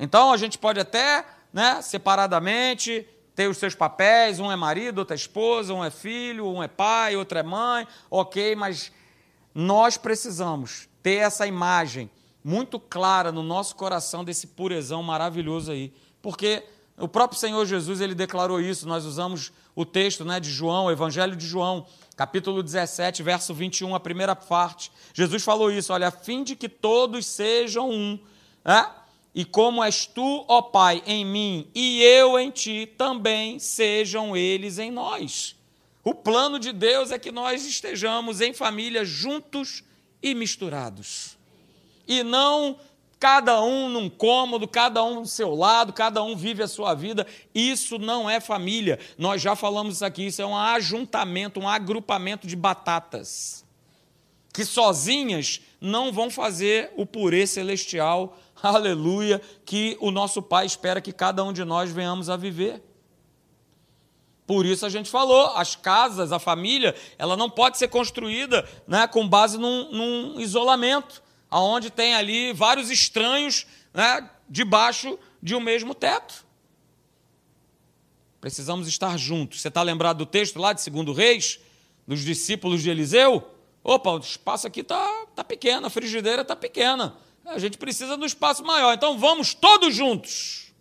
Então 0.00 0.32
a 0.32 0.38
gente 0.38 0.56
pode 0.56 0.80
até, 0.80 1.26
né, 1.52 1.82
separadamente, 1.82 3.06
ter 3.34 3.46
os 3.46 3.58
seus 3.58 3.74
papéis, 3.74 4.40
um 4.40 4.50
é 4.50 4.56
marido, 4.56 4.98
outro 4.98 5.12
é 5.12 5.16
esposa, 5.16 5.74
um 5.74 5.84
é 5.84 5.90
filho, 5.90 6.46
um 6.46 6.62
é 6.62 6.68
pai, 6.68 7.14
outro 7.14 7.38
é 7.38 7.42
mãe, 7.42 7.86
ok, 8.10 8.56
mas 8.56 8.90
nós 9.54 9.96
precisamos 9.96 10.88
ter 11.02 11.16
essa 11.16 11.46
imagem 11.46 12.10
muito 12.44 12.78
clara 12.80 13.30
no 13.30 13.42
nosso 13.42 13.76
coração 13.76 14.24
desse 14.24 14.48
purezão 14.48 15.02
maravilhoso 15.02 15.72
aí, 15.72 15.92
porque 16.20 16.64
o 16.98 17.08
próprio 17.08 17.38
Senhor 17.38 17.64
Jesus 17.66 18.00
ele 18.00 18.14
declarou 18.14 18.60
isso, 18.60 18.86
nós 18.86 19.04
usamos 19.04 19.52
o 19.74 19.84
texto 19.84 20.24
né, 20.24 20.38
de 20.38 20.50
João, 20.50 20.86
o 20.86 20.90
Evangelho 20.90 21.36
de 21.36 21.46
João, 21.46 21.86
capítulo 22.16 22.62
17, 22.62 23.22
verso 23.22 23.54
21, 23.54 23.94
a 23.94 24.00
primeira 24.00 24.36
parte. 24.36 24.92
Jesus 25.14 25.42
falou 25.42 25.70
isso, 25.70 25.92
olha, 25.92 26.08
a 26.08 26.10
fim 26.10 26.44
de 26.44 26.54
que 26.54 26.68
todos 26.68 27.26
sejam 27.26 27.90
um, 27.90 28.18
né? 28.64 28.90
E 29.34 29.46
como 29.46 29.82
és 29.82 30.04
tu, 30.04 30.44
ó 30.46 30.60
Pai, 30.60 31.02
em 31.06 31.24
mim 31.24 31.66
e 31.74 32.02
eu 32.02 32.38
em 32.38 32.50
ti, 32.50 32.86
também 32.98 33.58
sejam 33.58 34.36
eles 34.36 34.78
em 34.78 34.90
nós. 34.90 35.56
O 36.04 36.14
plano 36.14 36.58
de 36.58 36.72
Deus 36.72 37.10
é 37.10 37.18
que 37.18 37.30
nós 37.30 37.64
estejamos 37.64 38.40
em 38.40 38.52
família 38.52 39.04
juntos 39.04 39.84
e 40.22 40.34
misturados. 40.34 41.38
E 42.06 42.22
não 42.22 42.76
cada 43.20 43.62
um 43.62 43.88
num 43.88 44.10
cômodo, 44.10 44.66
cada 44.66 45.04
um 45.04 45.20
no 45.20 45.26
seu 45.26 45.54
lado, 45.54 45.92
cada 45.92 46.22
um 46.24 46.34
vive 46.36 46.62
a 46.62 46.68
sua 46.68 46.92
vida. 46.92 47.26
Isso 47.54 47.98
não 47.98 48.28
é 48.28 48.40
família. 48.40 48.98
Nós 49.16 49.40
já 49.40 49.54
falamos 49.54 49.96
isso 49.96 50.04
aqui, 50.04 50.26
isso 50.26 50.42
é 50.42 50.46
um 50.46 50.56
ajuntamento, 50.56 51.60
um 51.60 51.68
agrupamento 51.68 52.46
de 52.46 52.56
batatas. 52.56 53.64
Que 54.52 54.64
sozinhas 54.64 55.60
não 55.80 56.12
vão 56.12 56.28
fazer 56.30 56.92
o 56.96 57.06
purê 57.06 57.46
celestial 57.46 58.36
aleluia, 58.62 59.40
que 59.64 59.96
o 60.00 60.10
nosso 60.10 60.40
Pai 60.40 60.66
espera 60.66 61.00
que 61.00 61.12
cada 61.12 61.42
um 61.42 61.52
de 61.52 61.64
nós 61.64 61.90
venhamos 61.90 62.30
a 62.30 62.36
viver. 62.36 62.82
Por 64.46 64.66
isso 64.66 64.84
a 64.84 64.88
gente 64.88 65.08
falou, 65.08 65.56
as 65.56 65.76
casas, 65.76 66.32
a 66.32 66.38
família, 66.38 66.94
ela 67.16 67.36
não 67.36 67.48
pode 67.48 67.78
ser 67.78 67.88
construída 67.88 68.68
né, 68.86 69.06
com 69.06 69.26
base 69.26 69.56
num, 69.56 69.90
num 69.92 70.40
isolamento, 70.40 71.22
aonde 71.50 71.90
tem 71.90 72.14
ali 72.14 72.52
vários 72.52 72.90
estranhos 72.90 73.66
né, 73.94 74.28
debaixo 74.48 75.18
de 75.42 75.54
um 75.54 75.60
mesmo 75.60 75.94
teto. 75.94 76.44
Precisamos 78.40 78.88
estar 78.88 79.16
juntos. 79.16 79.60
Você 79.60 79.68
está 79.68 79.82
lembrado 79.82 80.18
do 80.18 80.26
texto 80.26 80.58
lá 80.58 80.72
de 80.72 80.80
Segundo 80.80 81.12
Reis, 81.12 81.60
dos 82.06 82.24
discípulos 82.24 82.82
de 82.82 82.90
Eliseu? 82.90 83.48
Opa, 83.84 84.10
o 84.10 84.18
espaço 84.18 84.66
aqui 84.66 84.80
está 84.80 85.26
tá 85.34 85.44
pequeno, 85.44 85.86
a 85.86 85.90
frigideira 85.90 86.42
está 86.42 86.56
pequena. 86.56 87.16
A 87.44 87.58
gente 87.58 87.78
precisa 87.78 88.16
de 88.16 88.22
um 88.22 88.26
espaço 88.26 88.64
maior. 88.64 88.94
Então 88.94 89.16
vamos 89.16 89.54
todos 89.54 89.94
juntos 89.94 90.72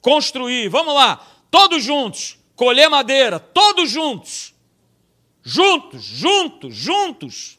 construir. 0.00 0.68
Vamos 0.68 0.94
lá, 0.94 1.26
todos 1.50 1.84
juntos. 1.84 2.39
Colher 2.60 2.90
madeira, 2.90 3.40
todos 3.40 3.90
juntos. 3.90 4.52
Juntos, 5.42 6.04
juntos, 6.04 6.76
juntos. 6.76 7.58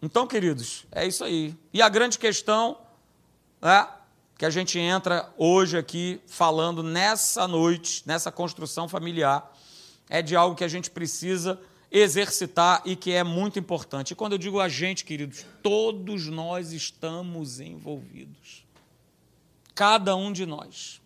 Então, 0.00 0.24
queridos, 0.24 0.86
é 0.92 1.04
isso 1.04 1.24
aí. 1.24 1.52
E 1.72 1.82
a 1.82 1.88
grande 1.88 2.16
questão 2.16 2.78
é 3.60 3.88
que 4.38 4.46
a 4.46 4.50
gente 4.50 4.78
entra 4.78 5.28
hoje 5.36 5.76
aqui 5.76 6.20
falando 6.28 6.84
nessa 6.84 7.48
noite, 7.48 8.04
nessa 8.06 8.30
construção 8.30 8.88
familiar, 8.88 9.52
é 10.08 10.22
de 10.22 10.36
algo 10.36 10.54
que 10.54 10.62
a 10.62 10.68
gente 10.68 10.92
precisa 10.92 11.60
exercitar 11.90 12.80
e 12.84 12.94
que 12.94 13.10
é 13.10 13.24
muito 13.24 13.58
importante. 13.58 14.12
E 14.12 14.14
quando 14.14 14.34
eu 14.34 14.38
digo 14.38 14.60
a 14.60 14.68
gente, 14.68 15.04
queridos, 15.04 15.44
todos 15.64 16.28
nós 16.28 16.70
estamos 16.70 17.58
envolvidos. 17.58 18.64
Cada 19.74 20.14
um 20.14 20.32
de 20.32 20.46
nós. 20.46 21.02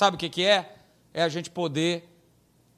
Sabe 0.00 0.16
o 0.16 0.18
que 0.18 0.46
é? 0.46 0.76
É 1.12 1.22
a 1.22 1.28
gente 1.28 1.50
poder 1.50 2.08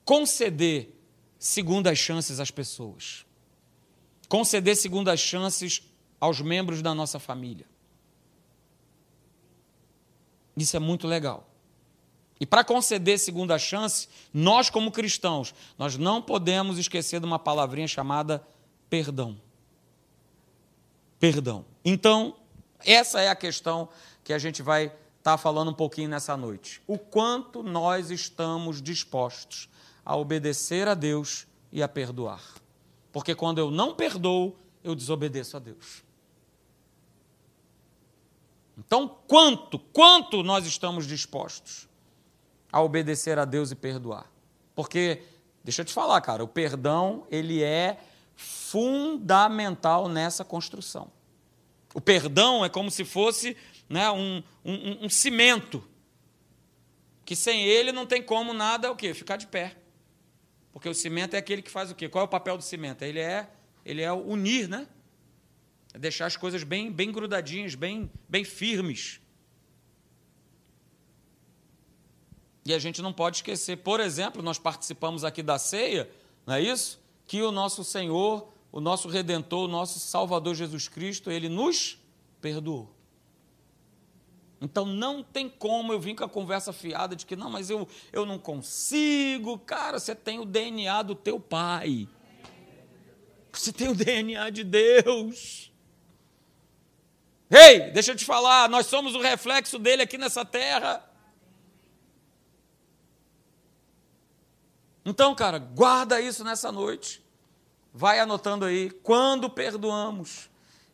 conceder 0.05 0.93
segundas 1.38 1.97
chances 1.97 2.41
às 2.41 2.50
pessoas. 2.50 3.25
Conceder 4.29 4.75
segundas 4.75 5.21
chances 5.21 5.88
aos 6.19 6.41
membros 6.41 6.83
da 6.83 6.93
nossa 6.93 7.21
família. 7.21 7.64
Isso 10.57 10.76
é 10.76 10.81
muito 10.81 11.07
legal. 11.07 11.49
E 12.41 12.45
para 12.45 12.64
conceder 12.64 13.21
segunda 13.21 13.57
chance, 13.57 14.09
nós 14.35 14.69
como 14.69 14.91
cristãos, 14.91 15.55
nós 15.79 15.97
não 15.97 16.21
podemos 16.21 16.76
esquecer 16.76 17.21
de 17.21 17.26
uma 17.26 17.38
palavrinha 17.38 17.87
chamada 17.87 18.45
perdão. 18.91 19.41
Perdão. 21.21 21.64
Então, 21.85 22.35
essa 22.81 23.21
é 23.21 23.29
a 23.29 23.37
questão 23.37 23.88
que 24.25 24.33
a 24.33 24.41
gente 24.41 24.61
vai 24.61 24.93
estar 25.23 25.33
tá 25.33 25.38
falando 25.38 25.71
um 25.71 25.75
pouquinho 25.75 26.09
nessa 26.09 26.37
noite. 26.37 26.83
O 26.85 26.99
quanto 26.99 27.62
nós 27.62 28.11
estamos 28.11 28.83
dispostos 28.83 29.69
a 30.05 30.17
obedecer 30.17 30.88
a 30.88 30.95
Deus 30.95 31.47
e 31.71 31.81
a 31.81 31.87
perdoar. 31.87 32.43
Porque 33.12 33.33
quando 33.33 33.59
eu 33.59 33.71
não 33.71 33.95
perdoo, 33.95 34.57
eu 34.83 34.97
desobedeço 34.97 35.57
a 35.57 35.61
Deus. 35.61 36.02
Então, 38.76 39.17
quanto, 39.29 39.79
quanto 39.79 40.43
nós 40.43 40.67
estamos 40.67 41.07
dispostos 41.07 41.88
a 42.73 42.83
obedecer 42.83 43.38
a 43.38 43.45
Deus 43.45 43.71
e 43.71 43.76
perdoar? 43.76 44.26
Porque, 44.75 45.23
deixa 45.62 45.83
eu 45.83 45.87
te 45.87 45.93
falar, 45.93 46.21
cara, 46.21 46.43
o 46.43 46.49
perdão, 46.49 47.25
ele 47.31 47.62
é 47.62 48.00
fundamental 48.35 50.09
nessa 50.09 50.45
construção. 50.45 51.12
O 51.95 52.00
perdão 52.00 52.64
é 52.64 52.69
como 52.69 52.91
se 52.91 53.05
fosse 53.05 53.57
né, 53.92 54.11
um, 54.11 54.42
um, 54.64 55.04
um 55.04 55.08
cimento, 55.11 55.87
que 57.26 57.37
sem 57.37 57.62
ele 57.66 57.92
não 57.92 58.06
tem 58.06 58.22
como 58.22 58.54
nada 58.54 58.90
o 58.90 58.96
quê? 58.96 59.12
Ficar 59.12 59.37
de 59.37 59.46
pé. 59.46 59.76
Porque 60.72 60.88
o 60.88 60.94
cimento 60.94 61.34
é 61.34 61.38
aquele 61.38 61.61
que 61.61 61.70
faz 61.70 61.90
o 61.90 61.94
quê? 61.94 62.08
Qual 62.08 62.22
é 62.22 62.25
o 62.25 62.28
papel 62.28 62.56
do 62.56 62.62
cimento? 62.62 63.02
Ele 63.02 63.20
é, 63.20 63.50
ele 63.84 64.00
é 64.00 64.11
unir, 64.11 64.66
né? 64.66 64.88
É 65.92 65.99
deixar 65.99 66.25
as 66.25 66.38
coisas 66.38 66.64
bem, 66.64 66.90
bem 66.90 67.12
grudadinhas, 67.12 67.75
bem, 67.75 68.11
bem 68.26 68.44
firmes. 68.44 69.20
E 72.64 72.72
a 72.72 72.78
gente 72.78 73.02
não 73.02 73.12
pode 73.12 73.37
esquecer, 73.37 73.76
por 73.76 74.00
exemplo, 74.00 74.42
nós 74.42 74.58
participamos 74.58 75.22
aqui 75.22 75.42
da 75.42 75.58
ceia, 75.58 76.11
não 76.46 76.54
é 76.54 76.62
isso? 76.62 76.99
Que 77.26 77.42
o 77.42 77.52
nosso 77.52 77.84
Senhor, 77.84 78.50
o 78.70 78.80
nosso 78.80 79.06
Redentor, 79.08 79.68
o 79.68 79.68
nosso 79.68 80.00
Salvador 80.00 80.54
Jesus 80.54 80.88
Cristo, 80.88 81.30
ele 81.30 81.50
nos 81.50 81.99
perdoou. 82.40 82.91
Então 84.62 84.87
não 84.87 85.25
tem 85.25 85.49
como 85.49 85.92
eu 85.92 85.99
vir 85.99 86.14
com 86.14 86.23
a 86.23 86.28
conversa 86.28 86.73
fiada 86.73 87.16
de 87.16 87.26
que 87.26 87.35
não, 87.35 87.50
mas 87.50 87.69
eu, 87.69 87.87
eu 88.12 88.25
não 88.25 88.38
consigo. 88.38 89.59
Cara, 89.59 89.99
você 89.99 90.14
tem 90.14 90.38
o 90.38 90.45
DNA 90.45 91.02
do 91.02 91.16
teu 91.16 91.40
pai. 91.40 92.09
Você 93.52 93.73
tem 93.73 93.88
o 93.88 93.95
DNA 93.95 94.50
de 94.50 94.62
Deus. 94.62 95.73
Ei, 97.50 97.90
deixa 97.90 98.12
eu 98.12 98.16
te 98.16 98.25
falar, 98.25 98.69
nós 98.69 98.87
somos 98.87 99.16
o 99.16 99.21
reflexo 99.21 99.81
dele 99.81 100.02
aqui 100.02 100.16
nessa 100.16 100.45
terra. 100.45 101.04
Então, 105.04 105.35
cara, 105.35 105.59
guarda 105.59 106.21
isso 106.21 106.45
nessa 106.45 106.71
noite. 106.71 107.21
Vai 107.92 108.21
anotando 108.21 108.64
aí. 108.64 108.90
Quando 108.90 109.50
perdoamos, 109.50 110.49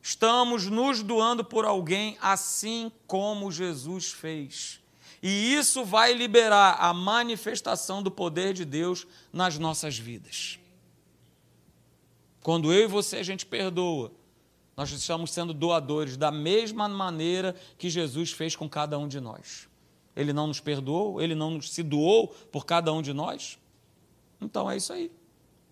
estamos 0.09 0.65
nos 0.69 1.03
doando 1.03 1.45
por 1.45 1.67
alguém 1.67 2.17
assim 2.19 2.91
como 3.07 3.53
Jesus 3.53 4.11
fez. 4.11 4.81
E 5.23 5.53
isso 5.53 5.85
vai 5.85 6.15
liberar 6.15 6.79
a 6.81 6.95
manifestação 6.95 8.03
do 8.03 8.11
poder 8.11 8.55
de 8.55 8.65
Deus 8.65 9.07
nas 9.31 9.59
nossas 9.59 9.99
vidas. 9.99 10.59
Quando 12.43 12.73
eu 12.73 12.85
e 12.85 12.87
você 12.87 13.17
a 13.17 13.23
gente 13.23 13.45
perdoa, 13.45 14.11
nós 14.75 14.91
estamos 14.91 15.31
sendo 15.31 15.53
doadores 15.53 16.17
da 16.17 16.31
mesma 16.31 16.89
maneira 16.89 17.55
que 17.77 17.91
Jesus 17.91 18.33
fez 18.33 18.57
com 18.57 18.67
cada 18.67 18.99
um 18.99 19.09
de 19.09 19.21
nós. 19.21 19.69
Ele 20.17 20.33
não 20.33 20.47
nos 20.47 20.59
perdoou, 20.59 21.21
ele 21.21 21.35
não 21.35 21.61
se 21.61 21.83
doou 21.83 22.29
por 22.51 22.65
cada 22.65 22.91
um 22.95 23.03
de 23.03 23.13
nós. 23.13 23.59
Então 24.41 24.71
é 24.71 24.79
isso 24.79 24.91
aí. 24.91 25.13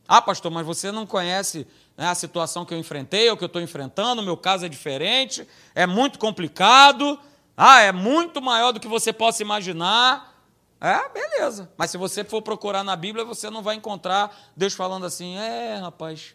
Ah, 0.07 0.21
pastor, 0.21 0.53
mas 0.53 0.67
você 0.67 0.93
não 0.93 1.07
conhece 1.07 1.67
né, 1.97 2.09
a 2.09 2.15
situação 2.15 2.65
que 2.65 2.75
eu 2.75 2.79
enfrentei, 2.79 3.31
ou 3.31 3.37
que 3.37 3.45
eu 3.45 3.47
estou 3.47 3.63
enfrentando, 3.63 4.23
o 4.23 4.25
meu 4.25 4.37
caso 4.37 4.67
é 4.67 4.69
diferente, 4.69 5.47
é 5.75 5.87
muito 5.87 6.19
complicado, 6.19 7.19
ah, 7.57 7.81
é 7.81 7.93
muito 7.93 8.43
maior 8.43 8.73
do 8.73 8.81
que 8.81 8.89
você 8.89 9.13
possa 9.13 9.43
imaginar. 9.43 10.35
É, 10.81 11.09
beleza. 11.09 11.71
Mas 11.77 11.91
se 11.91 11.97
você 11.97 12.23
for 12.23 12.43
procurar 12.43 12.85
na 12.85 12.95
Bíblia, 12.95 13.25
você 13.25 13.49
não 13.49 13.63
vai 13.63 13.77
encontrar 13.77 14.37
Deus 14.55 14.75
falando 14.75 15.07
assim: 15.07 15.39
é, 15.39 15.77
rapaz, 15.77 16.35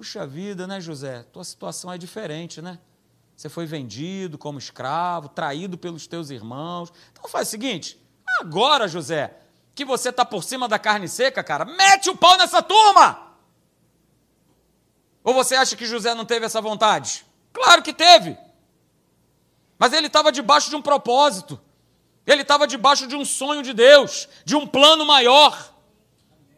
Puxa 0.00 0.26
vida, 0.26 0.66
né, 0.66 0.80
José? 0.80 1.24
Tua 1.24 1.44
situação 1.44 1.92
é 1.92 1.98
diferente, 1.98 2.62
né? 2.62 2.78
Você 3.36 3.50
foi 3.50 3.66
vendido 3.66 4.38
como 4.38 4.58
escravo, 4.58 5.28
traído 5.28 5.76
pelos 5.76 6.06
teus 6.06 6.30
irmãos. 6.30 6.92
Então 7.12 7.28
faz 7.28 7.48
o 7.48 7.50
seguinte: 7.50 8.00
agora, 8.40 8.88
José, 8.88 9.36
que 9.74 9.84
você 9.84 10.08
está 10.08 10.24
por 10.24 10.42
cima 10.42 10.66
da 10.66 10.78
carne 10.78 11.06
seca, 11.06 11.44
cara, 11.44 11.66
mete 11.66 12.08
o 12.08 12.16
pau 12.16 12.38
nessa 12.38 12.62
turma! 12.62 13.29
Ou 15.22 15.34
você 15.34 15.54
acha 15.54 15.76
que 15.76 15.86
José 15.86 16.14
não 16.14 16.24
teve 16.24 16.46
essa 16.46 16.60
vontade? 16.60 17.24
Claro 17.52 17.82
que 17.82 17.92
teve. 17.92 18.36
Mas 19.78 19.92
ele 19.92 20.06
estava 20.06 20.30
debaixo 20.30 20.70
de 20.70 20.76
um 20.76 20.82
propósito. 20.82 21.60
Ele 22.26 22.42
estava 22.42 22.66
debaixo 22.66 23.06
de 23.06 23.16
um 23.16 23.24
sonho 23.24 23.62
de 23.62 23.72
Deus, 23.72 24.28
de 24.44 24.54
um 24.56 24.66
plano 24.66 25.04
maior. 25.04 25.74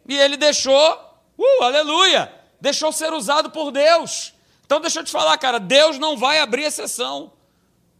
E 0.07 0.17
ele 0.17 0.37
deixou, 0.37 0.93
uh, 1.37 1.63
aleluia, 1.63 2.33
deixou 2.59 2.91
ser 2.91 3.13
usado 3.13 3.49
por 3.49 3.71
Deus. 3.71 4.33
Então 4.65 4.79
deixa 4.81 4.99
eu 4.99 5.03
te 5.03 5.11
falar, 5.11 5.37
cara, 5.37 5.59
Deus 5.59 5.97
não 5.97 6.17
vai 6.17 6.39
abrir 6.39 6.63
exceção. 6.63 7.31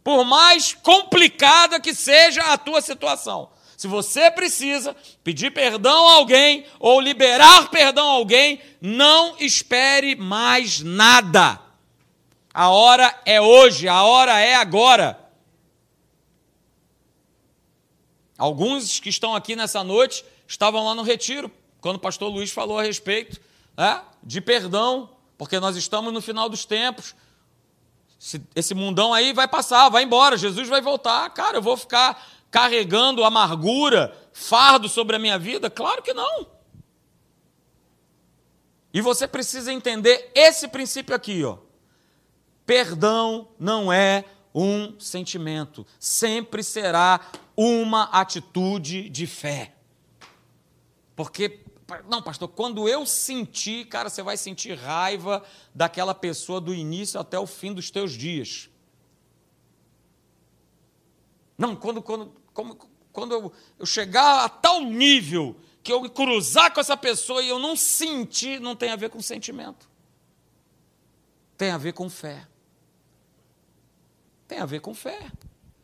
Por 0.02 0.24
mais 0.24 0.74
complicada 0.74 1.80
que 1.80 1.94
seja 1.94 2.42
a 2.42 2.58
tua 2.58 2.80
situação. 2.80 3.50
Se 3.76 3.86
você 3.86 4.30
precisa 4.30 4.94
pedir 5.22 5.50
perdão 5.50 6.08
a 6.08 6.12
alguém 6.14 6.64
ou 6.78 7.00
liberar 7.00 7.70
perdão 7.70 8.08
a 8.08 8.12
alguém, 8.12 8.60
não 8.80 9.36
espere 9.38 10.14
mais 10.14 10.80
nada. 10.80 11.60
A 12.52 12.68
hora 12.68 13.20
é 13.26 13.40
hoje, 13.40 13.88
a 13.88 14.04
hora 14.04 14.38
é 14.38 14.54
agora. 14.54 15.18
Alguns 18.38 19.00
que 19.00 19.08
estão 19.08 19.34
aqui 19.34 19.56
nessa 19.56 19.82
noite 19.82 20.24
estavam 20.46 20.84
lá 20.84 20.94
no 20.94 21.02
retiro, 21.02 21.50
quando 21.80 21.96
o 21.96 22.00
pastor 22.00 22.32
Luiz 22.32 22.50
falou 22.50 22.78
a 22.78 22.82
respeito 22.82 23.40
é, 23.76 24.00
de 24.22 24.40
perdão, 24.40 25.10
porque 25.36 25.58
nós 25.58 25.76
estamos 25.76 26.12
no 26.12 26.20
final 26.20 26.48
dos 26.48 26.64
tempos. 26.64 27.14
Esse 28.54 28.74
mundão 28.74 29.12
aí 29.12 29.32
vai 29.32 29.46
passar, 29.46 29.88
vai 29.88 30.04
embora, 30.04 30.36
Jesus 30.36 30.68
vai 30.68 30.80
voltar. 30.80 31.28
Cara, 31.30 31.58
eu 31.58 31.62
vou 31.62 31.76
ficar 31.76 32.24
carregando 32.54 33.24
amargura, 33.24 34.16
fardo 34.32 34.88
sobre 34.88 35.16
a 35.16 35.18
minha 35.18 35.36
vida? 35.36 35.68
Claro 35.68 36.00
que 36.00 36.14
não. 36.14 36.46
E 38.92 39.00
você 39.00 39.26
precisa 39.26 39.72
entender 39.72 40.30
esse 40.36 40.68
princípio 40.68 41.16
aqui, 41.16 41.42
ó. 41.42 41.58
Perdão 42.64 43.48
não 43.58 43.92
é 43.92 44.24
um 44.54 44.94
sentimento, 45.00 45.84
sempre 45.98 46.62
será 46.62 47.28
uma 47.56 48.04
atitude 48.04 49.08
de 49.08 49.26
fé. 49.26 49.74
Porque 51.16 51.58
não, 52.08 52.22
pastor, 52.22 52.46
quando 52.46 52.88
eu 52.88 53.04
sentir, 53.04 53.88
cara, 53.88 54.08
você 54.08 54.22
vai 54.22 54.36
sentir 54.36 54.78
raiva 54.78 55.42
daquela 55.74 56.14
pessoa 56.14 56.60
do 56.60 56.72
início 56.72 57.18
até 57.18 57.36
o 57.36 57.48
fim 57.48 57.72
dos 57.72 57.90
teus 57.90 58.12
dias. 58.12 58.70
Não, 61.58 61.76
quando, 61.76 62.00
quando, 62.00 62.43
quando 63.12 63.32
eu, 63.32 63.52
eu 63.78 63.86
chegar 63.86 64.44
a 64.44 64.48
tal 64.48 64.80
nível 64.80 65.56
que 65.82 65.92
eu 65.92 66.08
cruzar 66.08 66.72
com 66.72 66.80
essa 66.80 66.96
pessoa 66.96 67.42
e 67.42 67.48
eu 67.48 67.58
não 67.58 67.76
sentir, 67.76 68.60
não 68.60 68.74
tem 68.74 68.90
a 68.90 68.96
ver 68.96 69.10
com 69.10 69.20
sentimento. 69.20 69.88
Tem 71.58 71.70
a 71.70 71.78
ver 71.78 71.92
com 71.92 72.08
fé. 72.08 72.46
Tem 74.48 74.58
a 74.58 74.66
ver 74.66 74.80
com 74.80 74.94
fé. 74.94 75.30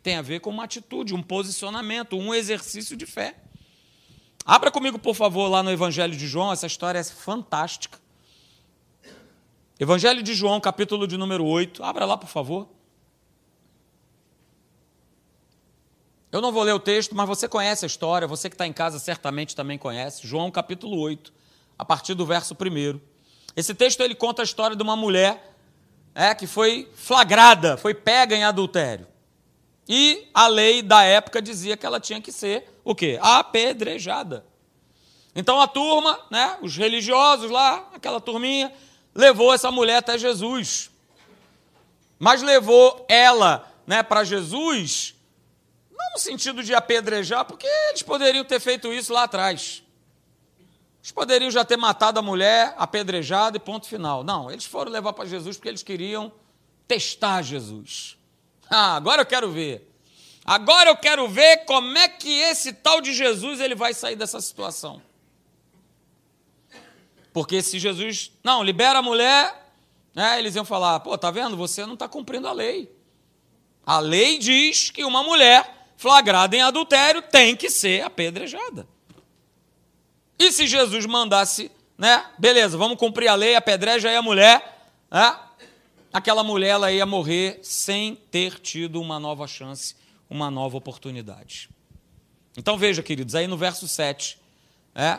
Tem 0.02 0.16
a 0.16 0.22
ver 0.22 0.40
com 0.40 0.50
uma 0.50 0.64
atitude, 0.64 1.14
um 1.14 1.22
posicionamento, 1.22 2.16
um 2.16 2.34
exercício 2.34 2.96
de 2.96 3.04
fé. 3.04 3.36
Abra 4.44 4.70
comigo, 4.70 4.98
por 4.98 5.14
favor, 5.14 5.48
lá 5.48 5.62
no 5.62 5.70
Evangelho 5.70 6.16
de 6.16 6.26
João, 6.26 6.50
essa 6.50 6.66
história 6.66 6.98
é 6.98 7.04
fantástica. 7.04 8.00
Evangelho 9.78 10.22
de 10.22 10.34
João, 10.34 10.60
capítulo 10.60 11.06
de 11.06 11.16
número 11.16 11.44
8. 11.44 11.84
Abra 11.84 12.04
lá, 12.06 12.16
por 12.16 12.28
favor. 12.28 12.68
Eu 16.32 16.40
não 16.40 16.52
vou 16.52 16.62
ler 16.62 16.72
o 16.72 16.78
texto, 16.78 17.14
mas 17.14 17.26
você 17.26 17.48
conhece 17.48 17.84
a 17.84 17.88
história, 17.88 18.28
você 18.28 18.48
que 18.48 18.54
está 18.54 18.64
em 18.66 18.72
casa 18.72 19.00
certamente 19.00 19.56
também 19.56 19.76
conhece. 19.76 20.24
João, 20.26 20.48
capítulo 20.48 20.96
8, 21.00 21.32
a 21.76 21.84
partir 21.84 22.14
do 22.14 22.24
verso 22.24 22.54
1. 22.54 23.00
Esse 23.56 23.74
texto 23.74 24.00
ele 24.00 24.14
conta 24.14 24.42
a 24.42 24.44
história 24.44 24.76
de 24.76 24.82
uma 24.82 24.94
mulher 24.94 25.56
é, 26.14 26.32
que 26.32 26.46
foi 26.46 26.88
flagrada, 26.94 27.76
foi 27.76 27.94
pega 27.94 28.36
em 28.36 28.44
adultério. 28.44 29.08
E 29.88 30.28
a 30.32 30.46
lei 30.46 30.82
da 30.82 31.02
época 31.02 31.42
dizia 31.42 31.76
que 31.76 31.84
ela 31.84 31.98
tinha 31.98 32.20
que 32.20 32.30
ser 32.30 32.64
o 32.84 32.94
quê? 32.94 33.18
Apedrejada. 33.20 34.46
Então 35.34 35.60
a 35.60 35.66
turma, 35.66 36.16
né, 36.30 36.58
os 36.62 36.76
religiosos 36.76 37.50
lá, 37.50 37.88
aquela 37.92 38.20
turminha, 38.20 38.72
levou 39.12 39.52
essa 39.52 39.72
mulher 39.72 39.96
até 39.96 40.16
Jesus. 40.16 40.92
Mas 42.20 42.40
levou 42.40 43.04
ela, 43.08 43.68
né, 43.84 44.04
para 44.04 44.22
Jesus, 44.22 45.14
no 46.12 46.18
sentido 46.18 46.62
de 46.62 46.74
apedrejar, 46.74 47.44
porque 47.44 47.66
eles 47.88 48.02
poderiam 48.02 48.44
ter 48.44 48.60
feito 48.60 48.92
isso 48.92 49.12
lá 49.12 49.24
atrás. 49.24 49.82
Eles 51.00 51.12
poderiam 51.12 51.50
já 51.50 51.64
ter 51.64 51.76
matado 51.76 52.18
a 52.18 52.22
mulher, 52.22 52.74
apedrejado 52.76 53.56
e 53.56 53.60
ponto 53.60 53.86
final. 53.86 54.22
Não, 54.22 54.50
eles 54.50 54.66
foram 54.66 54.92
levar 54.92 55.12
para 55.12 55.28
Jesus 55.28 55.56
porque 55.56 55.68
eles 55.68 55.82
queriam 55.82 56.30
testar 56.86 57.42
Jesus. 57.42 58.18
Ah, 58.68 58.96
agora 58.96 59.22
eu 59.22 59.26
quero 59.26 59.50
ver. 59.50 59.88
Agora 60.44 60.90
eu 60.90 60.96
quero 60.96 61.28
ver 61.28 61.64
como 61.64 61.96
é 61.96 62.08
que 62.08 62.40
esse 62.40 62.72
tal 62.72 63.00
de 63.00 63.14
Jesus 63.14 63.60
ele 63.60 63.74
vai 63.74 63.94
sair 63.94 64.16
dessa 64.16 64.40
situação. 64.40 65.00
Porque 67.32 67.62
se 67.62 67.78
Jesus, 67.78 68.32
não, 68.42 68.62
libera 68.62 68.98
a 68.98 69.02
mulher, 69.02 69.72
né, 70.14 70.38
eles 70.38 70.56
iam 70.56 70.64
falar, 70.64 71.00
pô, 71.00 71.16
tá 71.16 71.30
vendo? 71.30 71.56
Você 71.56 71.86
não 71.86 71.94
está 71.94 72.08
cumprindo 72.08 72.48
a 72.48 72.52
lei. 72.52 72.92
A 73.86 74.00
lei 74.00 74.38
diz 74.38 74.90
que 74.90 75.04
uma 75.04 75.22
mulher 75.22 75.79
flagrada 76.00 76.56
em 76.56 76.62
adultério 76.62 77.20
tem 77.20 77.54
que 77.54 77.68
ser 77.68 78.02
apedrejada. 78.02 78.88
E 80.38 80.50
se 80.50 80.66
Jesus 80.66 81.04
mandasse, 81.04 81.70
né, 81.98 82.24
beleza, 82.38 82.78
vamos 82.78 82.96
cumprir 82.96 83.28
a 83.28 83.34
lei, 83.34 83.54
apedreja 83.54 84.08
aí 84.08 84.16
a 84.16 84.22
mulher, 84.22 84.88
né, 85.10 85.38
aquela 86.10 86.42
mulher 86.42 86.70
ela 86.70 86.90
ia 86.90 87.04
morrer 87.04 87.60
sem 87.62 88.14
ter 88.14 88.58
tido 88.58 88.98
uma 88.98 89.20
nova 89.20 89.46
chance, 89.46 89.94
uma 90.30 90.50
nova 90.50 90.78
oportunidade. 90.78 91.68
Então 92.56 92.78
veja, 92.78 93.02
queridos, 93.02 93.34
aí 93.34 93.46
no 93.46 93.58
verso 93.58 93.86
7, 93.86 94.38
é, 94.94 95.18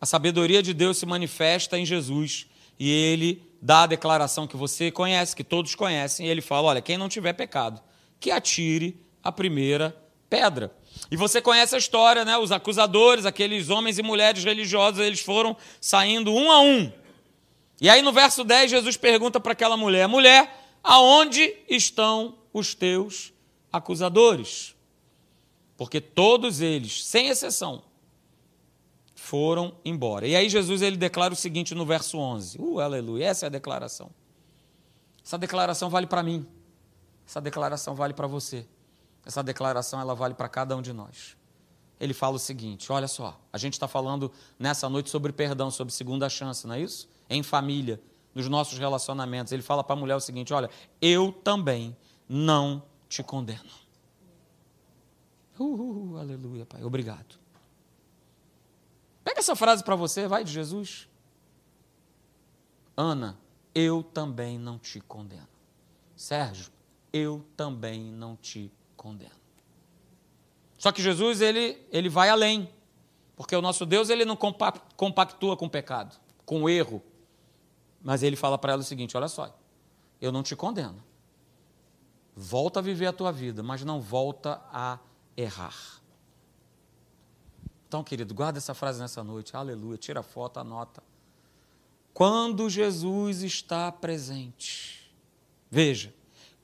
a 0.00 0.06
sabedoria 0.06 0.62
de 0.62 0.72
Deus 0.72 0.98
se 0.98 1.04
manifesta 1.04 1.76
em 1.76 1.84
Jesus 1.84 2.46
e 2.78 2.88
ele 2.88 3.42
dá 3.60 3.82
a 3.82 3.86
declaração 3.88 4.46
que 4.46 4.56
você 4.56 4.88
conhece, 4.88 5.34
que 5.34 5.42
todos 5.42 5.74
conhecem, 5.74 6.26
e 6.26 6.30
ele 6.30 6.40
fala: 6.40 6.68
olha, 6.68 6.80
quem 6.80 6.96
não 6.96 7.08
tiver 7.08 7.32
pecado, 7.32 7.82
que 8.20 8.30
atire 8.30 9.04
a 9.20 9.32
primeira 9.32 10.00
pedra. 10.32 10.74
E 11.10 11.16
você 11.16 11.42
conhece 11.42 11.74
a 11.74 11.78
história, 11.78 12.24
né? 12.24 12.38
Os 12.38 12.50
acusadores, 12.50 13.26
aqueles 13.26 13.68
homens 13.68 13.98
e 13.98 14.02
mulheres 14.02 14.42
religiosos, 14.42 14.98
eles 14.98 15.20
foram 15.20 15.54
saindo 15.78 16.32
um 16.32 16.50
a 16.50 16.58
um. 16.62 16.90
E 17.78 17.90
aí 17.90 18.00
no 18.00 18.14
verso 18.14 18.42
10, 18.42 18.70
Jesus 18.70 18.96
pergunta 18.96 19.38
para 19.38 19.52
aquela 19.52 19.76
mulher: 19.76 20.08
mulher, 20.08 20.58
aonde 20.82 21.54
estão 21.68 22.38
os 22.50 22.74
teus 22.74 23.30
acusadores? 23.70 24.74
Porque 25.76 26.00
todos 26.00 26.62
eles, 26.62 27.04
sem 27.04 27.28
exceção, 27.28 27.82
foram 29.14 29.74
embora. 29.84 30.26
E 30.26 30.34
aí 30.34 30.48
Jesus 30.48 30.80
ele 30.80 30.96
declara 30.96 31.34
o 31.34 31.36
seguinte 31.36 31.74
no 31.74 31.84
verso 31.84 32.16
11. 32.16 32.58
Uh, 32.58 32.80
aleluia, 32.80 33.26
essa 33.26 33.44
é 33.44 33.48
a 33.48 33.50
declaração. 33.50 34.10
Essa 35.22 35.36
declaração 35.36 35.90
vale 35.90 36.06
para 36.06 36.22
mim. 36.22 36.46
Essa 37.26 37.40
declaração 37.40 37.94
vale 37.94 38.14
para 38.14 38.26
você. 38.26 38.66
Essa 39.24 39.42
declaração 39.42 40.00
ela 40.00 40.14
vale 40.14 40.34
para 40.34 40.48
cada 40.48 40.76
um 40.76 40.82
de 40.82 40.92
nós. 40.92 41.36
Ele 42.00 42.12
fala 42.12 42.36
o 42.36 42.38
seguinte: 42.38 42.90
olha 42.90 43.06
só, 43.06 43.40
a 43.52 43.58
gente 43.58 43.74
está 43.74 43.86
falando 43.86 44.32
nessa 44.58 44.88
noite 44.88 45.10
sobre 45.10 45.32
perdão, 45.32 45.70
sobre 45.70 45.92
segunda 45.92 46.28
chance, 46.28 46.66
não 46.66 46.74
é 46.74 46.80
isso? 46.80 47.08
Em 47.30 47.42
família, 47.42 48.00
nos 48.34 48.48
nossos 48.48 48.78
relacionamentos. 48.78 49.52
Ele 49.52 49.62
fala 49.62 49.84
para 49.84 49.94
a 49.94 49.98
mulher 49.98 50.16
o 50.16 50.20
seguinte: 50.20 50.52
olha, 50.52 50.68
eu 51.00 51.32
também 51.32 51.96
não 52.28 52.82
te 53.08 53.22
condeno. 53.22 53.70
Uh, 55.58 55.64
uh, 55.64 56.12
uh, 56.14 56.18
aleluia, 56.18 56.66
Pai, 56.66 56.82
obrigado. 56.82 57.36
Pega 59.22 59.38
essa 59.38 59.54
frase 59.54 59.84
para 59.84 59.94
você, 59.94 60.26
vai 60.26 60.42
de 60.42 60.50
Jesus. 60.50 61.08
Ana, 62.96 63.38
eu 63.74 64.02
também 64.02 64.58
não 64.58 64.78
te 64.78 65.00
condeno. 65.00 65.48
Sérgio, 66.16 66.72
eu 67.12 67.44
também 67.56 68.10
não 68.10 68.36
te 68.36 68.60
condeno. 68.60 68.81
Só 70.78 70.90
que 70.90 71.02
Jesus, 71.02 71.40
ele, 71.40 71.80
ele 71.90 72.08
vai 72.08 72.28
além. 72.28 72.68
Porque 73.36 73.54
o 73.56 73.62
nosso 73.62 73.86
Deus, 73.86 74.10
ele 74.10 74.24
não 74.24 74.36
compactua 74.36 75.56
com 75.56 75.68
pecado, 75.68 76.16
com 76.44 76.68
erro. 76.68 77.02
Mas 78.02 78.22
ele 78.22 78.36
fala 78.36 78.58
para 78.58 78.72
ela 78.72 78.82
o 78.82 78.84
seguinte: 78.84 79.16
olha 79.16 79.28
só, 79.28 79.56
eu 80.20 80.32
não 80.32 80.42
te 80.42 80.54
condeno. 80.56 81.02
Volta 82.34 82.80
a 82.80 82.82
viver 82.82 83.06
a 83.06 83.12
tua 83.12 83.30
vida, 83.30 83.62
mas 83.62 83.84
não 83.84 84.00
volta 84.00 84.62
a 84.72 84.98
errar. 85.36 86.00
Então, 87.86 88.02
querido, 88.02 88.34
guarda 88.34 88.58
essa 88.58 88.72
frase 88.72 89.00
nessa 89.00 89.22
noite. 89.22 89.54
Aleluia. 89.54 89.98
Tira 89.98 90.20
a 90.20 90.22
foto, 90.22 90.58
anota. 90.58 91.02
Quando 92.14 92.68
Jesus 92.70 93.42
está 93.42 93.92
presente. 93.92 95.14
Veja, 95.70 96.14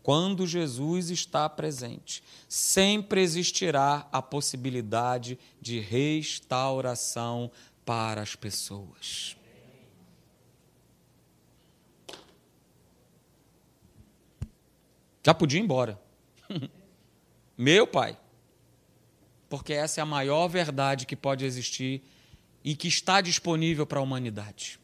quando 0.09 0.47
Jesus 0.47 1.11
está 1.11 1.47
presente, 1.51 2.25
sempre 2.49 3.21
existirá 3.21 4.09
a 4.11 4.23
possibilidade 4.23 5.39
de 5.61 5.81
restauração 5.81 7.51
para 7.85 8.23
as 8.23 8.35
pessoas. 8.35 9.37
Já 15.23 15.35
podia 15.35 15.61
ir 15.61 15.65
embora. 15.65 16.01
Meu 17.59 17.87
pai 17.87 18.19
porque 19.47 19.75
essa 19.75 20.01
é 20.01 20.03
a 20.03 20.07
maior 20.07 20.49
verdade 20.49 21.05
que 21.05 21.17
pode 21.17 21.45
existir 21.45 22.03
e 22.65 22.75
que 22.75 22.89
está 22.89 23.21
disponível 23.21 23.87
para 23.87 23.99
a 23.99 24.03
humanidade. 24.03 24.81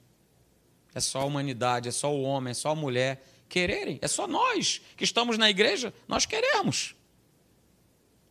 É 0.94 1.00
só 1.00 1.22
a 1.22 1.24
humanidade, 1.24 1.88
é 1.88 1.92
só 1.92 2.14
o 2.14 2.20
homem, 2.20 2.50
é 2.50 2.54
só 2.54 2.72
a 2.72 2.74
mulher 2.74 3.24
quererem. 3.54 4.00
É 4.02 4.08
só 4.08 4.26
nós 4.26 4.80
que 4.96 5.04
estamos 5.04 5.38
na 5.38 5.48
igreja, 5.48 5.94
nós 6.08 6.26
queremos. 6.26 6.96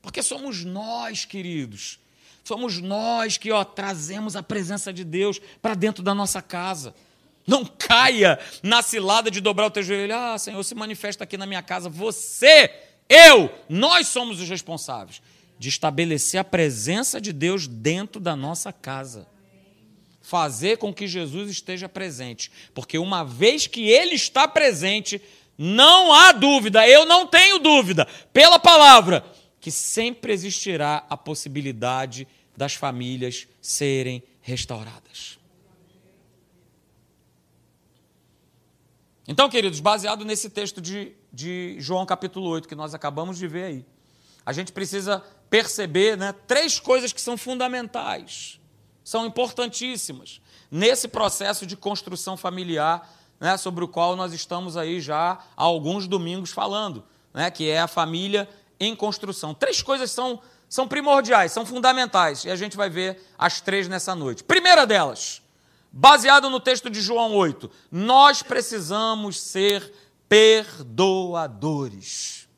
Porque 0.01 0.21
somos 0.21 0.65
nós, 0.65 1.23
queridos. 1.23 1.97
Somos 2.43 2.81
nós 2.81 3.37
que 3.37 3.49
ó, 3.49 3.63
trazemos 3.63 4.35
a 4.35 4.43
presença 4.43 4.91
de 4.91 5.05
Deus 5.05 5.39
para 5.61 5.75
dentro 5.75 6.03
da 6.03 6.13
nossa 6.13 6.41
casa. 6.41 6.93
Não 7.47 7.63
caia 7.65 8.37
na 8.61 8.81
cilada 8.81 9.31
de 9.31 9.39
dobrar 9.39 9.67
o 9.67 9.71
teu 9.71 9.81
joelho. 9.81 10.13
Ah, 10.13 10.37
Senhor, 10.37 10.61
se 10.61 10.75
manifesta 10.75 11.23
aqui 11.23 11.37
na 11.37 11.45
minha 11.45 11.61
casa. 11.61 11.87
Você, 11.87 12.69
eu, 13.07 13.49
nós 13.69 14.07
somos 14.07 14.41
os 14.41 14.49
responsáveis 14.49 15.21
de 15.57 15.69
estabelecer 15.69 16.37
a 16.37 16.43
presença 16.43 17.21
de 17.21 17.31
Deus 17.31 17.65
dentro 17.65 18.19
da 18.19 18.35
nossa 18.35 18.73
casa. 18.73 19.25
Fazer 20.23 20.77
com 20.77 20.91
que 20.91 21.07
Jesus 21.07 21.51
esteja 21.51 21.87
presente. 21.87 22.49
Porque 22.73 22.97
uma 22.97 23.23
vez 23.23 23.67
que 23.67 23.87
ele 23.89 24.15
está 24.15 24.47
presente, 24.47 25.21
não 25.57 26.11
há 26.11 26.31
dúvida, 26.31 26.87
eu 26.87 27.05
não 27.05 27.27
tenho 27.27 27.59
dúvida, 27.59 28.07
pela 28.31 28.57
palavra, 28.57 29.23
que 29.59 29.69
sempre 29.69 30.33
existirá 30.33 31.05
a 31.09 31.15
possibilidade 31.15 32.27
das 32.57 32.73
famílias 32.73 33.47
serem 33.61 34.23
restauradas. 34.41 35.37
Então, 39.27 39.49
queridos, 39.49 39.79
baseado 39.79 40.25
nesse 40.25 40.49
texto 40.49 40.81
de, 40.81 41.13
de 41.31 41.75
João 41.79 42.05
capítulo 42.05 42.49
8, 42.49 42.67
que 42.67 42.75
nós 42.75 42.93
acabamos 42.93 43.37
de 43.37 43.47
ver 43.47 43.63
aí, 43.63 43.85
a 44.45 44.51
gente 44.51 44.71
precisa 44.73 45.23
perceber 45.49 46.17
né, 46.17 46.33
três 46.45 46.79
coisas 46.79 47.13
que 47.13 47.21
são 47.21 47.37
fundamentais, 47.37 48.59
são 49.03 49.25
importantíssimas 49.25 50.41
nesse 50.71 51.07
processo 51.07 51.65
de 51.65 51.77
construção 51.77 52.35
familiar, 52.35 53.07
né, 53.39 53.57
sobre 53.57 53.83
o 53.83 53.87
qual 53.87 54.15
nós 54.15 54.33
estamos 54.33 54.77
aí 54.77 55.01
já 55.01 55.33
há 55.33 55.63
alguns 55.63 56.07
domingos 56.07 56.51
falando, 56.51 57.03
né, 57.33 57.51
que 57.51 57.69
é 57.69 57.79
a 57.79 57.87
família 57.87 58.49
em 58.79 58.95
construção. 58.95 59.53
Três 59.53 59.81
coisas 59.81 60.11
são, 60.11 60.41
são 60.67 60.87
primordiais, 60.87 61.51
são 61.51 61.65
fundamentais, 61.65 62.45
e 62.45 62.49
a 62.49 62.55
gente 62.55 62.77
vai 62.77 62.89
ver 62.89 63.21
as 63.37 63.61
três 63.61 63.87
nessa 63.87 64.15
noite. 64.15 64.43
Primeira 64.43 64.87
delas, 64.87 65.43
baseado 65.91 66.49
no 66.49 66.59
texto 66.59 66.89
de 66.89 67.01
João 67.01 67.35
8, 67.35 67.69
nós 67.91 68.41
precisamos 68.41 69.39
ser 69.39 69.93
perdoadores. 70.27 72.49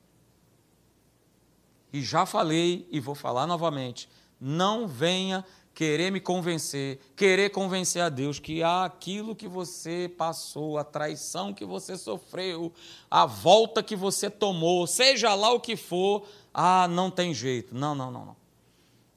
E 1.91 2.01
já 2.01 2.25
falei 2.25 2.87
e 2.91 2.99
vou 2.99 3.15
falar 3.15 3.47
novamente. 3.47 4.07
Não 4.39 4.87
venha 4.87 5.43
querer 5.75 6.09
me 6.09 6.21
convencer, 6.21 6.99
querer 7.17 7.49
convencer 7.49 8.01
a 8.01 8.07
Deus 8.07 8.39
que 8.39 8.63
aquilo 8.63 9.35
que 9.35 9.45
você 9.45 10.09
passou, 10.17 10.77
a 10.77 10.85
traição 10.85 11.53
que 11.53 11.65
você 11.65 11.97
sofreu, 11.97 12.73
a 13.11 13.25
volta 13.25 13.83
que 13.83 13.95
você 13.95 14.29
tomou, 14.29 14.87
seja 14.87 15.35
lá 15.35 15.51
o 15.51 15.59
que 15.59 15.75
for, 15.75 16.25
ah, 16.53 16.87
não 16.87 17.11
tem 17.11 17.33
jeito. 17.33 17.75
Não, 17.75 17.93
não, 17.93 18.09
não, 18.09 18.25
não. 18.25 18.37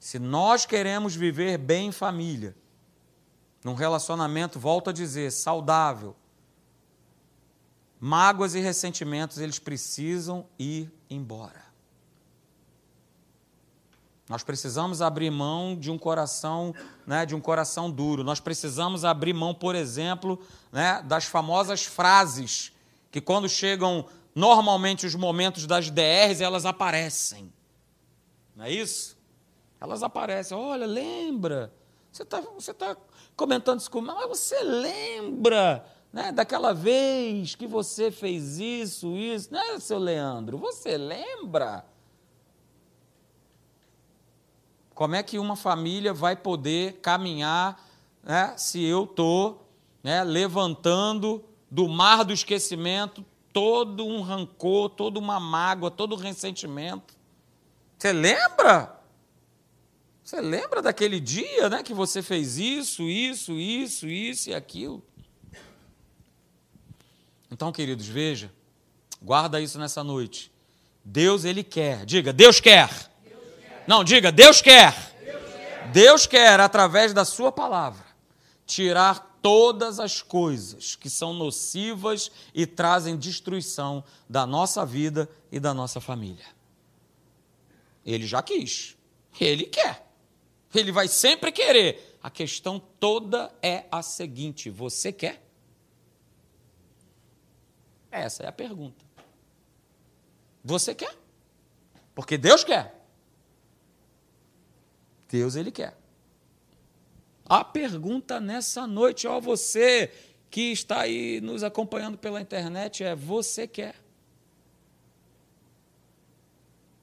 Se 0.00 0.18
nós 0.18 0.66
queremos 0.66 1.14
viver 1.14 1.58
bem 1.58 1.88
em 1.88 1.92
família, 1.92 2.56
num 3.62 3.74
relacionamento, 3.74 4.58
volto 4.58 4.90
a 4.90 4.92
dizer, 4.92 5.30
saudável, 5.30 6.16
mágoas 8.00 8.56
e 8.56 8.60
ressentimentos, 8.60 9.38
eles 9.38 9.60
precisam 9.60 10.44
ir 10.58 10.90
embora. 11.08 11.67
Nós 14.28 14.42
precisamos 14.42 15.00
abrir 15.00 15.30
mão 15.30 15.74
de 15.74 15.90
um 15.90 15.96
coração, 15.96 16.74
né, 17.06 17.24
de 17.24 17.34
um 17.34 17.40
coração 17.40 17.90
duro. 17.90 18.22
Nós 18.22 18.40
precisamos 18.40 19.04
abrir 19.04 19.32
mão, 19.32 19.54
por 19.54 19.74
exemplo, 19.74 20.38
né, 20.70 21.02
das 21.02 21.24
famosas 21.24 21.84
frases 21.84 22.72
que 23.10 23.20
quando 23.20 23.48
chegam 23.48 24.04
normalmente 24.34 25.06
os 25.06 25.14
momentos 25.14 25.66
das 25.66 25.90
DRs, 25.90 26.40
elas 26.40 26.66
aparecem. 26.66 27.50
Não 28.54 28.66
é 28.66 28.70
isso? 28.70 29.16
Elas 29.80 30.02
aparecem. 30.02 30.56
Olha, 30.56 30.86
lembra? 30.86 31.72
Você 32.12 32.22
está 32.22 32.40
você 32.40 32.74
tá 32.74 32.96
comentando 33.34 33.80
isso 33.80 33.90
comigo, 33.90 34.14
mas 34.14 34.28
você 34.28 34.62
lembra 34.62 35.84
né, 36.12 36.32
daquela 36.32 36.74
vez 36.74 37.54
que 37.54 37.66
você 37.66 38.10
fez 38.10 38.58
isso, 38.58 39.16
isso, 39.16 39.52
né, 39.52 39.78
seu 39.78 39.98
Leandro? 39.98 40.58
Você 40.58 40.98
lembra? 40.98 41.84
Como 44.98 45.14
é 45.14 45.22
que 45.22 45.38
uma 45.38 45.54
família 45.54 46.12
vai 46.12 46.34
poder 46.34 46.94
caminhar 46.94 47.80
né, 48.20 48.52
se 48.56 48.82
eu 48.82 49.04
estou 49.04 49.64
né, 50.02 50.24
levantando 50.24 51.44
do 51.70 51.86
mar 51.86 52.24
do 52.24 52.32
esquecimento 52.32 53.24
todo 53.52 54.04
um 54.04 54.22
rancor, 54.22 54.90
toda 54.90 55.20
uma 55.20 55.38
mágoa, 55.38 55.88
todo 55.88 56.16
um 56.16 56.18
ressentimento? 56.18 57.14
Você 57.96 58.12
lembra? 58.12 59.00
Você 60.24 60.40
lembra 60.40 60.82
daquele 60.82 61.20
dia 61.20 61.68
né, 61.68 61.84
que 61.84 61.94
você 61.94 62.20
fez 62.20 62.58
isso, 62.58 63.04
isso, 63.04 63.52
isso, 63.52 64.08
isso 64.08 64.50
e 64.50 64.54
aquilo? 64.54 65.00
Então, 67.48 67.70
queridos, 67.70 68.08
veja, 68.08 68.52
guarda 69.22 69.60
isso 69.60 69.78
nessa 69.78 70.02
noite. 70.02 70.50
Deus, 71.04 71.44
Ele 71.44 71.62
quer. 71.62 72.04
Diga, 72.04 72.32
Deus 72.32 72.58
quer. 72.58 73.07
Não, 73.88 74.04
diga, 74.04 74.30
Deus 74.30 74.60
quer. 74.60 74.92
Deus 75.24 75.42
quer. 75.54 75.90
Deus 75.92 76.26
quer, 76.26 76.60
através 76.60 77.14
da 77.14 77.24
Sua 77.24 77.50
palavra, 77.50 78.04
tirar 78.66 79.38
todas 79.40 79.98
as 79.98 80.20
coisas 80.20 80.94
que 80.94 81.08
são 81.08 81.32
nocivas 81.32 82.30
e 82.52 82.66
trazem 82.66 83.16
destruição 83.16 84.04
da 84.28 84.44
nossa 84.44 84.84
vida 84.84 85.26
e 85.50 85.58
da 85.58 85.72
nossa 85.72 86.02
família. 86.02 86.44
Ele 88.04 88.26
já 88.26 88.42
quis. 88.42 88.94
Ele 89.40 89.64
quer. 89.64 90.06
Ele 90.74 90.92
vai 90.92 91.08
sempre 91.08 91.50
querer. 91.50 92.18
A 92.22 92.28
questão 92.28 92.78
toda 93.00 93.50
é 93.62 93.86
a 93.90 94.02
seguinte: 94.02 94.68
você 94.68 95.10
quer? 95.10 95.42
Essa 98.10 98.42
é 98.42 98.48
a 98.48 98.52
pergunta. 98.52 99.02
Você 100.62 100.94
quer? 100.94 101.16
Porque 102.14 102.36
Deus 102.36 102.62
quer. 102.62 102.97
Deus 105.28 105.56
ele 105.56 105.70
quer. 105.70 105.96
A 107.44 107.64
pergunta 107.64 108.40
nessa 108.40 108.86
noite, 108.86 109.26
ó 109.26 109.40
você 109.40 110.12
que 110.50 110.72
está 110.72 111.00
aí 111.00 111.40
nos 111.40 111.62
acompanhando 111.62 112.18
pela 112.18 112.40
internet 112.40 113.04
é: 113.04 113.14
você 113.14 113.66
quer? 113.66 113.94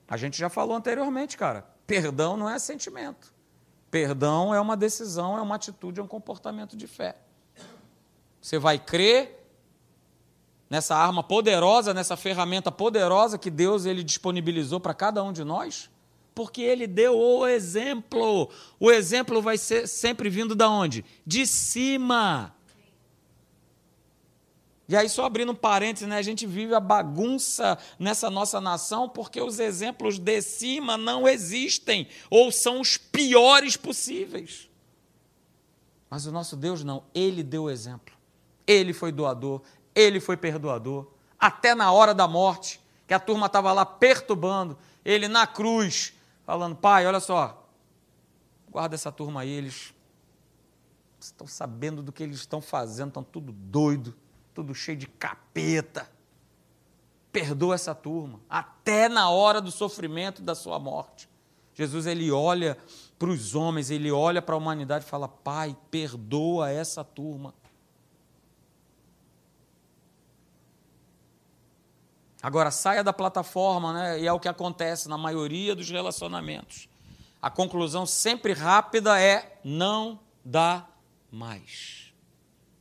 A 0.07 0.17
gente 0.17 0.37
já 0.37 0.49
falou 0.49 0.75
anteriormente, 0.75 1.37
cara. 1.37 1.65
Perdão 1.87 2.37
não 2.37 2.49
é 2.49 2.59
sentimento. 2.59 3.33
Perdão 3.89 4.53
é 4.53 4.59
uma 4.59 4.75
decisão, 4.75 5.37
é 5.37 5.41
uma 5.41 5.55
atitude, 5.55 5.99
é 5.99 6.03
um 6.03 6.07
comportamento 6.07 6.75
de 6.75 6.85
fé. 6.87 7.15
Você 8.41 8.59
vai 8.59 8.77
crer 8.77 9.43
nessa 10.69 10.95
arma 10.95 11.23
poderosa, 11.23 11.93
nessa 11.93 12.17
ferramenta 12.17 12.71
poderosa 12.71 13.37
que 13.37 13.49
Deus 13.49 13.85
ele 13.85 14.03
disponibilizou 14.03 14.79
para 14.79 14.93
cada 14.93 15.23
um 15.23 15.31
de 15.31 15.43
nós, 15.43 15.89
porque 16.35 16.61
ele 16.61 16.85
deu 16.85 17.17
o 17.17 17.47
exemplo. 17.47 18.51
O 18.77 18.91
exemplo 18.91 19.41
vai 19.41 19.57
ser 19.57 19.87
sempre 19.87 20.29
vindo 20.29 20.53
da 20.53 20.69
onde? 20.69 21.05
De 21.25 21.47
cima. 21.47 22.53
E 24.87 24.95
aí, 24.95 25.09
só 25.09 25.25
abrindo 25.25 25.51
um 25.51 25.55
parênteses, 25.55 26.07
né, 26.07 26.17
a 26.17 26.21
gente 26.21 26.45
vive 26.45 26.75
a 26.75 26.79
bagunça 26.79 27.75
nessa 27.97 28.29
nossa 28.29 28.61
nação 28.61 29.09
porque 29.09 29.41
os 29.41 29.59
exemplos 29.59 30.19
de 30.19 30.41
cima 30.43 30.95
não 30.95 31.27
existem, 31.27 32.07
ou 32.29 32.51
são 32.51 32.81
os 32.81 32.95
piores 32.95 33.75
possíveis. 33.75 34.69
Mas 36.07 36.27
o 36.27 36.31
nosso 36.31 36.55
Deus 36.55 36.83
não, 36.83 37.03
ele 37.15 37.41
deu 37.41 37.63
o 37.63 37.69
exemplo. 37.69 38.13
Ele 38.67 38.93
foi 38.93 39.11
doador, 39.11 39.61
ele 39.95 40.19
foi 40.19 40.37
perdoador. 40.37 41.07
Até 41.39 41.73
na 41.73 41.91
hora 41.91 42.13
da 42.13 42.27
morte, 42.27 42.79
que 43.07 43.13
a 43.13 43.19
turma 43.19 43.47
estava 43.47 43.73
lá 43.73 43.85
perturbando, 43.85 44.77
ele 45.03 45.27
na 45.27 45.47
cruz, 45.47 46.13
falando: 46.45 46.75
Pai, 46.75 47.05
olha 47.05 47.19
só, 47.19 47.67
guarda 48.69 48.95
essa 48.95 49.11
turma 49.11 49.41
aí, 49.41 49.49
eles 49.49 49.93
estão 51.19 51.47
sabendo 51.47 52.03
do 52.03 52.11
que 52.11 52.23
eles 52.23 52.37
estão 52.37 52.61
fazendo, 52.61 53.09
estão 53.09 53.23
tudo 53.23 53.51
doido 53.51 54.15
tudo 54.55 54.73
cheio 54.73 54.97
de 54.97 55.05
capeta. 55.05 56.09
Perdoa 57.31 57.75
essa 57.75 57.93
turma, 57.93 58.39
até 58.49 59.09
na 59.09 59.29
hora 59.29 59.59
do 59.59 59.69
sofrimento 59.69 60.41
da 60.41 60.55
sua 60.55 60.79
morte. 60.79 61.29
Jesus 61.73 62.05
ele 62.05 62.31
olha 62.31 62.77
para 63.19 63.27
os 63.27 63.53
homens, 63.53 63.91
ele 63.91 64.09
olha 64.09 64.41
para 64.41 64.55
a 64.55 64.57
humanidade 64.57 65.03
e 65.03 65.09
fala: 65.09 65.27
Pai, 65.27 65.75
perdoa 65.91 66.71
essa 66.71 67.03
turma. 67.03 67.53
Agora, 72.45 72.69
saia 72.69 73.03
da 73.03 73.11
plataforma, 73.11 73.91
né? 73.91 74.19
e 74.19 74.27
é 74.27 74.31
o 74.31 74.39
que 74.39 74.47
acontece 74.47 75.09
na 75.09 75.17
maioria 75.17 75.73
dos 75.73 75.89
relacionamentos. 75.89 76.87
A 77.41 77.49
conclusão 77.49 78.05
sempre 78.05 78.53
rápida 78.53 79.19
é: 79.19 79.59
não 79.63 80.19
dá 80.43 80.85
mais. 81.31 82.13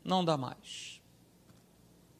Não 0.04 0.22
dá 0.22 0.36
mais. 0.36 1.00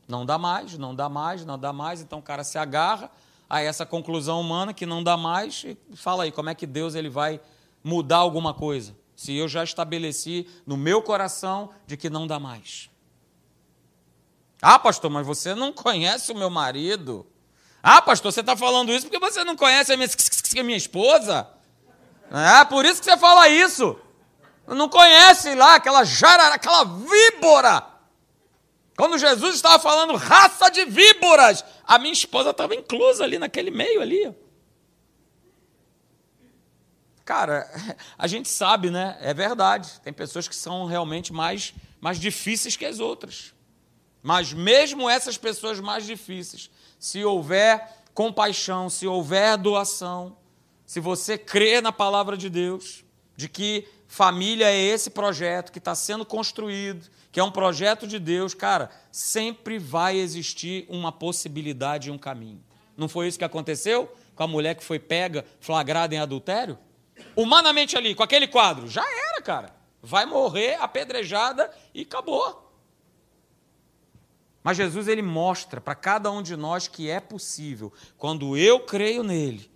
Não 0.09 0.24
dá 0.24 0.38
mais, 0.38 0.78
não 0.78 0.94
dá 0.94 1.07
mais, 1.11 1.44
não 1.44 1.59
dá 1.59 1.70
mais, 1.70 2.00
então 2.00 2.18
o 2.18 2.22
cara 2.22 2.42
se 2.44 2.57
agarra 2.57 3.11
a 3.46 3.61
essa 3.61 3.85
conclusão 3.85 4.40
humana 4.40 4.72
que 4.72 4.87
não 4.87 5.04
dá 5.04 5.14
mais 5.14 5.64
e 5.64 5.76
fala 5.94 6.24
aí, 6.24 6.33
como 6.33 6.48
é 6.48 6.54
que 6.54 6.66
Deus 6.66 6.94
ele 6.94 7.11
vai 7.11 7.38
mudar 7.83 8.16
alguma 8.16 8.54
coisa? 8.54 8.96
Se 9.14 9.35
eu 9.37 9.48
já 9.48 9.62
estabeleci 9.62 10.48
no 10.66 10.78
meu 10.78 11.02
coração 11.02 11.68
de 11.87 11.94
que 11.98 12.09
não 12.09 12.26
dá 12.26 12.40
mais. 12.40 12.88
Ah, 14.62 14.78
pastor, 14.78 15.11
mas 15.11 15.26
você 15.26 15.54
não 15.54 15.74
conhece 15.74 16.33
o 16.33 16.35
meu 16.35 16.48
marido. 16.48 17.26
Ah, 17.87 18.01
pastor, 18.01 18.33
você 18.33 18.40
está 18.40 18.57
falando 18.57 18.90
isso 18.90 19.07
porque 19.07 19.18
você 19.18 19.44
não 19.44 19.55
conhece 19.55 19.92
a 19.92 19.97
minha, 19.97 20.09
a 20.09 20.62
minha 20.64 20.77
esposa. 20.77 21.47
É 22.61 22.64
por 22.64 22.85
isso 22.85 23.01
que 23.01 23.05
você 23.05 23.16
fala 23.18 23.49
isso. 23.49 23.97
Não 24.66 24.88
conhece 24.88 25.55
lá 25.55 25.75
aquela 25.75 26.03
jarara, 26.03 26.55
aquela 26.55 26.85
víbora 26.85 27.94
quando 28.97 29.18
Jesus 29.18 29.57
estava 29.57 29.79
falando 29.79 30.14
raça 30.14 30.70
de 30.70 30.85
víboras, 30.85 31.64
a 31.85 31.99
minha 31.99 32.12
esposa 32.12 32.51
estava 32.51 32.75
inclusa 32.75 33.25
ali 33.25 33.38
naquele 33.38 33.70
meio 33.70 34.01
ali. 34.01 34.33
Cara, 37.25 37.68
a 38.16 38.27
gente 38.27 38.49
sabe, 38.49 38.90
né? 38.90 39.18
É 39.20 39.35
verdade. 39.35 40.01
Tem 40.01 40.12
pessoas 40.12 40.47
que 40.47 40.55
são 40.55 40.87
realmente 40.87 41.33
mais, 41.33 41.75
mais 42.01 42.20
difíceis 42.20 42.77
que 42.77 42.85
as 42.85 43.01
outras. 43.01 43.53
Mas 44.23 44.53
mesmo 44.53 45.11
essas 45.11 45.37
pessoas 45.37 45.81
mais 45.81 46.07
difíceis, 46.07 46.70
se 47.04 47.22
houver 47.22 47.86
compaixão, 48.14 48.88
se 48.88 49.06
houver 49.06 49.58
doação, 49.58 50.38
se 50.86 51.00
você 51.00 51.36
crê 51.36 51.82
na 51.82 51.92
palavra 51.92 52.34
de 52.34 52.48
Deus, 52.48 53.04
de 53.36 53.46
que 53.46 53.86
família 54.08 54.70
é 54.70 54.80
esse 54.80 55.10
projeto 55.10 55.70
que 55.70 55.78
está 55.78 55.94
sendo 55.94 56.24
construído, 56.24 57.10
que 57.30 57.38
é 57.38 57.44
um 57.44 57.50
projeto 57.50 58.06
de 58.06 58.18
Deus, 58.18 58.54
cara, 58.54 58.88
sempre 59.12 59.78
vai 59.78 60.16
existir 60.16 60.86
uma 60.88 61.12
possibilidade 61.12 62.08
e 62.08 62.10
um 62.10 62.16
caminho. 62.16 62.64
Não 62.96 63.06
foi 63.06 63.28
isso 63.28 63.38
que 63.38 63.44
aconteceu 63.44 64.10
com 64.34 64.42
a 64.42 64.48
mulher 64.48 64.74
que 64.74 64.82
foi 64.82 64.98
pega, 64.98 65.44
flagrada 65.60 66.14
em 66.14 66.18
adultério? 66.18 66.78
Humanamente 67.36 67.98
ali, 67.98 68.14
com 68.14 68.22
aquele 68.22 68.48
quadro, 68.48 68.88
já 68.88 69.04
era, 69.04 69.42
cara. 69.42 69.76
Vai 70.00 70.24
morrer 70.24 70.76
apedrejada 70.80 71.70
e 71.92 72.00
acabou. 72.00 72.63
Mas 74.64 74.79
Jesus 74.79 75.09
ele 75.09 75.20
mostra 75.20 75.79
para 75.79 75.94
cada 75.94 76.31
um 76.31 76.42
de 76.42 76.57
nós 76.57 76.88
que 76.88 77.11
é 77.11 77.20
possível, 77.20 77.92
quando 78.16 78.57
eu 78.57 78.81
creio 78.81 79.22
nele, 79.22 79.70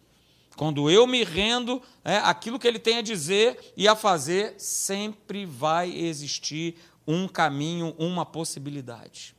quando 0.56 0.90
eu 0.90 1.06
me 1.06 1.22
rendo, 1.22 1.82
é, 2.02 2.16
aquilo 2.16 2.58
que 2.58 2.66
ele 2.66 2.78
tem 2.78 2.96
a 2.96 3.02
dizer 3.02 3.74
e 3.76 3.86
a 3.86 3.94
fazer, 3.94 4.54
sempre 4.58 5.44
vai 5.44 5.94
existir 5.94 6.76
um 7.06 7.28
caminho, 7.28 7.94
uma 7.98 8.24
possibilidade. 8.24 9.36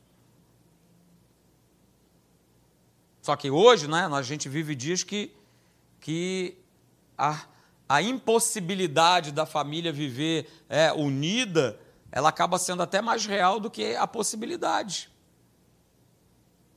Só 3.20 3.34
que 3.34 3.50
hoje, 3.50 3.88
né, 3.88 4.08
a 4.10 4.22
gente 4.22 4.48
vive 4.48 4.74
dias 4.76 5.02
que, 5.02 5.34
que 6.00 6.56
a, 7.18 7.44
a 7.88 8.00
impossibilidade 8.00 9.32
da 9.32 9.44
família 9.44 9.92
viver 9.92 10.48
é, 10.68 10.92
unida, 10.92 11.78
ela 12.10 12.28
acaba 12.28 12.56
sendo 12.56 12.84
até 12.84 13.02
mais 13.02 13.26
real 13.26 13.58
do 13.58 13.68
que 13.68 13.96
a 13.96 14.06
possibilidade. 14.06 15.10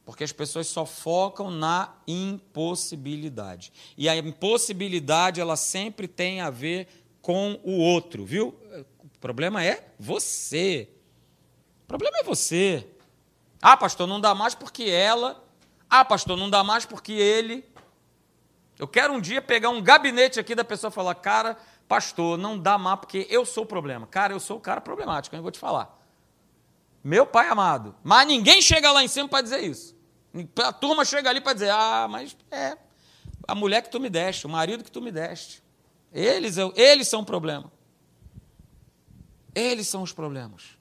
Porque 0.05 0.23
as 0.23 0.31
pessoas 0.31 0.67
só 0.67 0.85
focam 0.85 1.49
na 1.49 1.93
impossibilidade. 2.05 3.71
E 3.97 4.09
a 4.09 4.15
impossibilidade, 4.15 5.39
ela 5.39 5.55
sempre 5.55 6.07
tem 6.07 6.41
a 6.41 6.49
ver 6.49 6.87
com 7.21 7.59
o 7.63 7.77
outro, 7.77 8.25
viu? 8.25 8.53
problema 9.23 9.63
é 9.63 9.81
você. 9.97 10.89
O 11.85 11.87
problema 11.87 12.17
é 12.17 12.23
você. 12.23 12.85
Ah, 13.61 13.77
pastor, 13.77 14.05
não 14.05 14.19
dá 14.19 14.35
mais 14.35 14.53
porque 14.53 14.83
ela. 14.83 15.41
Ah, 15.89 16.03
pastor, 16.03 16.35
não 16.35 16.49
dá 16.49 16.61
mais 16.61 16.85
porque 16.85 17.13
ele. 17.13 17.63
Eu 18.77 18.85
quero 18.85 19.13
um 19.13 19.21
dia 19.21 19.41
pegar 19.41 19.69
um 19.69 19.81
gabinete 19.81 20.41
aqui 20.41 20.53
da 20.53 20.65
pessoa 20.65 20.89
e 20.89 20.93
falar, 20.93 21.15
cara, 21.15 21.57
pastor, 21.87 22.37
não 22.37 22.59
dá 22.59 22.77
má 22.77 22.97
porque 22.97 23.25
eu 23.29 23.45
sou 23.45 23.63
o 23.63 23.67
problema. 23.67 24.05
Cara, 24.07 24.33
eu 24.33 24.41
sou 24.41 24.57
o 24.57 24.59
cara 24.59 24.81
problemático, 24.81 25.33
eu 25.33 25.41
vou 25.41 25.51
te 25.51 25.59
falar. 25.59 26.02
Meu 27.03 27.25
pai 27.25 27.49
amado. 27.49 27.95
Mas 28.03 28.25
ninguém 28.25 28.61
chega 28.61 28.91
lá 28.91 29.03
em 29.03 29.07
cima 29.07 29.27
para 29.27 29.41
dizer 29.41 29.61
isso. 29.61 29.95
A 30.63 30.71
turma 30.71 31.03
chega 31.03 31.29
ali 31.29 31.41
para 31.41 31.53
dizer: 31.53 31.69
ah, 31.69 32.07
mas 32.09 32.35
é 32.49 32.77
a 33.47 33.53
mulher 33.53 33.81
que 33.81 33.89
tu 33.89 33.99
me 33.99 34.09
deste, 34.09 34.45
o 34.45 34.49
marido 34.49 34.83
que 34.83 34.91
tu 34.91 35.01
me 35.01 35.11
deste. 35.11 35.61
Eles, 36.11 36.55
eles 36.75 37.07
são 37.07 37.21
o 37.21 37.25
problema. 37.25 37.71
Eles 39.53 39.87
são 39.87 40.01
os 40.01 40.13
problemas. 40.13 40.77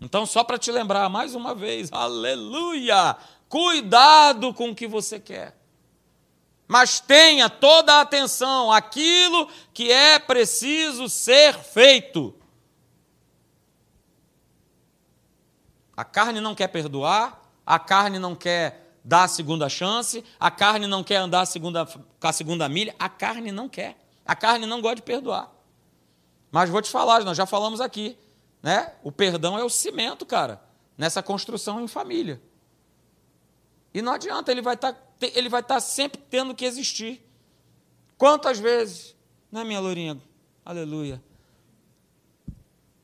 Então, 0.00 0.24
só 0.24 0.44
para 0.44 0.58
te 0.58 0.70
lembrar 0.70 1.08
mais 1.08 1.34
uma 1.34 1.54
vez, 1.54 1.92
aleluia! 1.92 3.16
Cuidado 3.48 4.54
com 4.54 4.70
o 4.70 4.74
que 4.74 4.86
você 4.86 5.18
quer. 5.18 5.56
Mas 6.66 7.00
tenha 7.00 7.48
toda 7.48 7.94
a 7.94 8.00
atenção 8.02 8.70
aquilo 8.70 9.48
que 9.72 9.90
é 9.90 10.18
preciso 10.18 11.08
ser 11.08 11.54
feito. 11.54 12.37
A 15.98 16.04
carne 16.04 16.40
não 16.40 16.54
quer 16.54 16.68
perdoar, 16.68 17.42
a 17.66 17.76
carne 17.76 18.20
não 18.20 18.32
quer 18.36 19.00
dar 19.02 19.24
a 19.24 19.28
segunda 19.28 19.68
chance, 19.68 20.24
a 20.38 20.48
carne 20.48 20.86
não 20.86 21.02
quer 21.02 21.16
andar 21.16 21.40
a 21.40 21.44
segunda, 21.44 21.84
com 21.84 22.28
a 22.28 22.32
segunda 22.32 22.68
milha, 22.68 22.94
a 23.00 23.08
carne 23.08 23.50
não 23.50 23.68
quer. 23.68 23.98
A 24.24 24.36
carne 24.36 24.64
não 24.64 24.80
gosta 24.80 24.94
de 24.94 25.02
perdoar. 25.02 25.52
Mas 26.52 26.70
vou 26.70 26.80
te 26.80 26.88
falar, 26.88 27.24
nós 27.24 27.36
já 27.36 27.46
falamos 27.46 27.80
aqui, 27.80 28.16
né? 28.62 28.94
O 29.02 29.10
perdão 29.10 29.58
é 29.58 29.64
o 29.64 29.68
cimento, 29.68 30.24
cara, 30.24 30.62
nessa 30.96 31.20
construção 31.20 31.80
em 31.80 31.88
família. 31.88 32.40
E 33.92 34.00
não 34.00 34.12
adianta, 34.12 34.52
ele 34.52 34.62
vai 34.62 34.74
estar 34.74 34.92
tá, 34.92 35.02
ele 35.20 35.48
vai 35.48 35.62
estar 35.62 35.74
tá 35.74 35.80
sempre 35.80 36.22
tendo 36.30 36.54
que 36.54 36.64
existir. 36.64 37.28
Quantas 38.16 38.60
vezes, 38.60 39.16
né, 39.50 39.64
minha 39.64 39.80
lourinha? 39.80 40.16
Aleluia. 40.64 41.20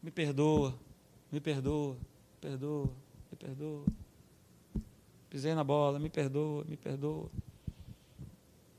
Me 0.01 0.13
perdoa, 0.13 0.79
me 1.33 1.41
perdoa, 1.41 1.97
perdoa, 2.45 2.91
me 3.31 3.37
perdoa. 3.39 3.85
Pisei 5.31 5.55
na 5.55 5.65
bola, 5.65 5.99
me 5.99 6.11
perdoa, 6.11 6.63
me 6.69 6.77
perdoa. 6.77 7.31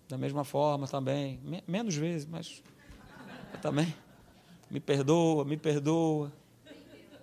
Da 0.07 0.19
mesma 0.19 0.43
forma 0.43 0.87
também, 0.87 1.39
menos 1.67 1.95
vezes, 1.95 2.27
mas 2.27 2.61
também. 3.63 3.93
Me 4.69 4.79
perdoa, 4.79 5.43
me 5.43 5.57
perdoa, 5.57 6.31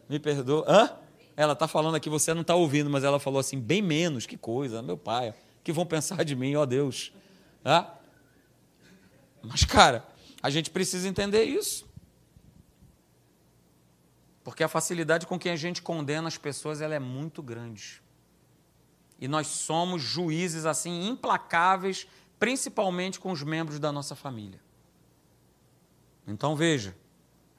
me 0.09 0.18
perdoa. 0.18 0.64
Hã? 0.68 0.90
Ela 1.37 1.52
está 1.52 1.68
falando 1.68 1.94
aqui, 1.94 2.11
você 2.11 2.35
não 2.35 2.42
está 2.42 2.57
ouvindo, 2.57 2.90
mas 2.90 3.05
ela 3.05 3.20
falou 3.20 3.38
assim, 3.38 3.61
bem 3.61 3.81
menos, 3.81 4.26
que 4.26 4.37
coisa, 4.37 4.83
meu 4.83 4.98
pai, 4.98 5.33
que 5.62 5.72
vão 5.72 5.87
pensar 5.87 6.24
de 6.24 6.35
mim, 6.35 6.57
ó 6.57 6.66
Deus. 6.66 7.12
Hã? 7.64 7.87
Mas, 9.40 9.64
cara, 9.64 10.05
a 10.42 10.50
gente 10.50 10.70
precisa 10.70 11.09
entender 11.09 11.44
isso. 11.44 11.87
Porque 14.44 14.64
a 14.64 14.68
facilidade 14.68 15.26
com 15.26 15.38
que 15.38 15.48
a 15.48 15.57
gente 15.57 15.83
condena 15.83 16.28
as 16.28 16.37
pessoas 16.37 16.81
ela 16.81 16.94
é 16.94 16.98
muito 16.98 17.42
grande. 17.42 18.02
E 19.18 19.28
nós 19.28 19.46
somos 19.46 20.02
juízes 20.02 20.66
assim 20.66 21.09
implacáveis, 21.09 22.09
principalmente 22.38 23.20
com 23.20 23.31
os 23.31 23.42
membros 23.42 23.78
da 23.78 23.92
nossa 23.92 24.16
família. 24.16 24.61
Então 26.26 26.57
veja, 26.57 26.96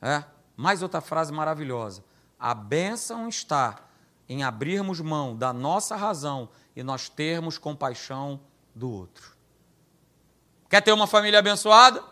é, 0.01 0.23
mais 0.57 0.81
outra 0.81 0.99
frase 0.99 1.31
maravilhosa. 1.31 2.03
A 2.37 2.53
bênção 2.53 3.29
está 3.29 3.79
em 4.27 4.43
abrirmos 4.43 4.99
mão 4.99 5.35
da 5.35 5.53
nossa 5.53 5.95
razão 5.95 6.49
e 6.75 6.83
nós 6.83 7.07
termos 7.07 7.57
compaixão 7.57 8.41
do 8.75 8.91
outro. 8.91 9.33
Quer 10.69 10.81
ter 10.81 10.91
uma 10.91 11.07
família 11.07 11.39
abençoada? 11.39 12.03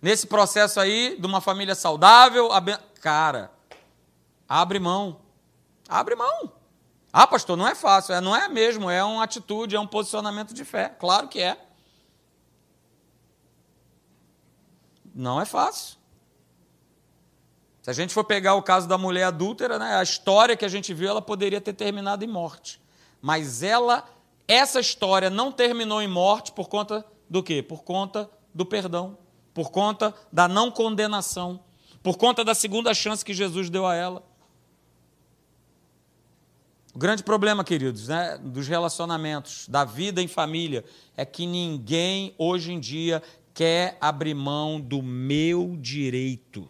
Nesse 0.00 0.26
processo 0.26 0.80
aí, 0.80 1.18
de 1.20 1.26
uma 1.26 1.40
família 1.40 1.74
saudável, 1.74 2.50
aben... 2.52 2.78
cara, 3.00 3.52
abre 4.50 4.80
mão. 4.80 5.20
Abre 5.88 6.16
mão. 6.16 6.52
Ah, 7.12 7.26
pastor, 7.26 7.56
não 7.56 7.68
é 7.68 7.74
fácil. 7.76 8.14
É, 8.14 8.20
não 8.20 8.34
é 8.34 8.48
mesmo, 8.48 8.90
é 8.90 9.02
uma 9.04 9.22
atitude, 9.22 9.76
é 9.76 9.80
um 9.80 9.86
posicionamento 9.86 10.52
de 10.52 10.64
fé. 10.64 10.88
Claro 10.88 11.28
que 11.28 11.40
é. 11.40 11.56
Não 15.14 15.40
é 15.40 15.44
fácil. 15.44 15.98
Se 17.82 17.90
a 17.90 17.92
gente 17.92 18.12
for 18.12 18.24
pegar 18.24 18.54
o 18.54 18.62
caso 18.62 18.88
da 18.88 18.98
mulher 18.98 19.24
adúltera, 19.24 19.78
né, 19.78 19.96
a 19.96 20.02
história 20.02 20.56
que 20.56 20.64
a 20.64 20.68
gente 20.68 20.92
viu, 20.92 21.08
ela 21.08 21.22
poderia 21.22 21.60
ter 21.60 21.72
terminado 21.72 22.24
em 22.24 22.28
morte. 22.28 22.80
Mas 23.22 23.62
ela, 23.62 24.04
essa 24.46 24.80
história 24.80 25.30
não 25.30 25.52
terminou 25.52 26.02
em 26.02 26.08
morte 26.08 26.52
por 26.52 26.68
conta 26.68 27.06
do 27.28 27.42
quê? 27.42 27.62
Por 27.62 27.82
conta 27.82 28.28
do 28.52 28.66
perdão, 28.66 29.16
por 29.54 29.70
conta 29.70 30.14
da 30.32 30.46
não 30.48 30.70
condenação, 30.70 31.60
por 32.02 32.16
conta 32.16 32.44
da 32.44 32.54
segunda 32.54 32.92
chance 32.92 33.24
que 33.24 33.32
Jesus 33.32 33.70
deu 33.70 33.86
a 33.86 33.94
ela. 33.94 34.29
O 36.94 36.98
grande 36.98 37.22
problema, 37.22 37.62
queridos, 37.62 38.08
né, 38.08 38.36
dos 38.38 38.66
relacionamentos, 38.66 39.68
da 39.68 39.84
vida 39.84 40.20
em 40.20 40.26
família, 40.26 40.84
é 41.16 41.24
que 41.24 41.46
ninguém 41.46 42.34
hoje 42.36 42.72
em 42.72 42.80
dia 42.80 43.22
quer 43.54 43.96
abrir 44.00 44.34
mão 44.34 44.80
do 44.80 45.02
meu 45.02 45.76
direito. 45.76 46.68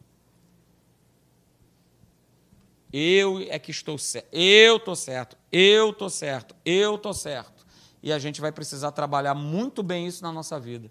Eu 2.93 3.39
é 3.49 3.59
que 3.59 3.71
estou 3.71 3.97
certo. 3.97 4.29
Eu 4.33 4.77
estou 4.77 4.97
certo. 4.97 5.37
Eu 5.51 5.91
estou 5.91 6.11
certo. 6.11 6.57
Eu 6.65 6.97
estou 6.97 7.15
certo. 7.15 7.67
E 8.03 8.13
a 8.13 8.19
gente 8.19 8.41
vai 8.41 8.51
precisar 8.51 8.91
trabalhar 8.93 9.35
muito 9.35 9.83
bem 9.83 10.07
isso 10.07 10.23
na 10.23 10.33
nossa 10.33 10.59
vida. 10.59 10.91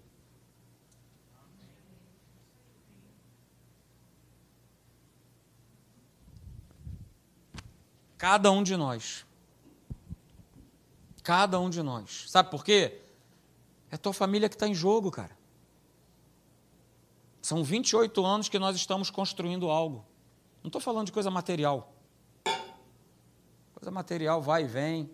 Cada 8.20 8.52
um 8.52 8.62
de 8.62 8.76
nós. 8.76 9.24
Cada 11.22 11.58
um 11.58 11.70
de 11.70 11.82
nós. 11.82 12.26
Sabe 12.28 12.50
por 12.50 12.62
quê? 12.62 13.00
É 13.90 13.96
tua 13.96 14.12
família 14.12 14.46
que 14.46 14.54
está 14.54 14.68
em 14.68 14.74
jogo, 14.74 15.10
cara. 15.10 15.34
São 17.40 17.64
28 17.64 18.22
anos 18.26 18.46
que 18.50 18.58
nós 18.58 18.76
estamos 18.76 19.08
construindo 19.08 19.70
algo. 19.70 20.04
Não 20.62 20.68
estou 20.68 20.82
falando 20.82 21.06
de 21.06 21.12
coisa 21.12 21.30
material. 21.30 21.94
Coisa 23.72 23.90
material 23.90 24.42
vai 24.42 24.64
e 24.64 24.66
vem. 24.66 25.10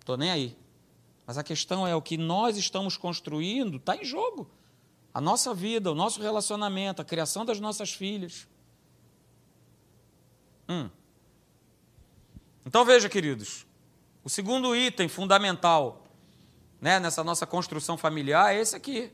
Estou 0.00 0.16
nem 0.16 0.32
aí. 0.32 0.58
Mas 1.24 1.38
a 1.38 1.44
questão 1.44 1.86
é 1.86 1.94
o 1.94 2.02
que 2.02 2.18
nós 2.18 2.56
estamos 2.56 2.96
construindo 2.96 3.76
está 3.76 3.94
em 3.94 4.04
jogo. 4.04 4.50
A 5.14 5.20
nossa 5.20 5.54
vida, 5.54 5.92
o 5.92 5.94
nosso 5.94 6.20
relacionamento, 6.20 7.00
a 7.00 7.04
criação 7.04 7.44
das 7.44 7.60
nossas 7.60 7.92
filhas. 7.92 8.48
Hum. 10.68 10.90
Então 12.64 12.84
veja, 12.84 13.08
queridos, 13.08 13.66
o 14.24 14.28
segundo 14.28 14.74
item 14.74 15.08
fundamental 15.08 16.04
né, 16.80 16.98
nessa 16.98 17.22
nossa 17.22 17.46
construção 17.46 17.96
familiar 17.96 18.54
é 18.54 18.60
esse 18.60 18.74
aqui. 18.74 19.12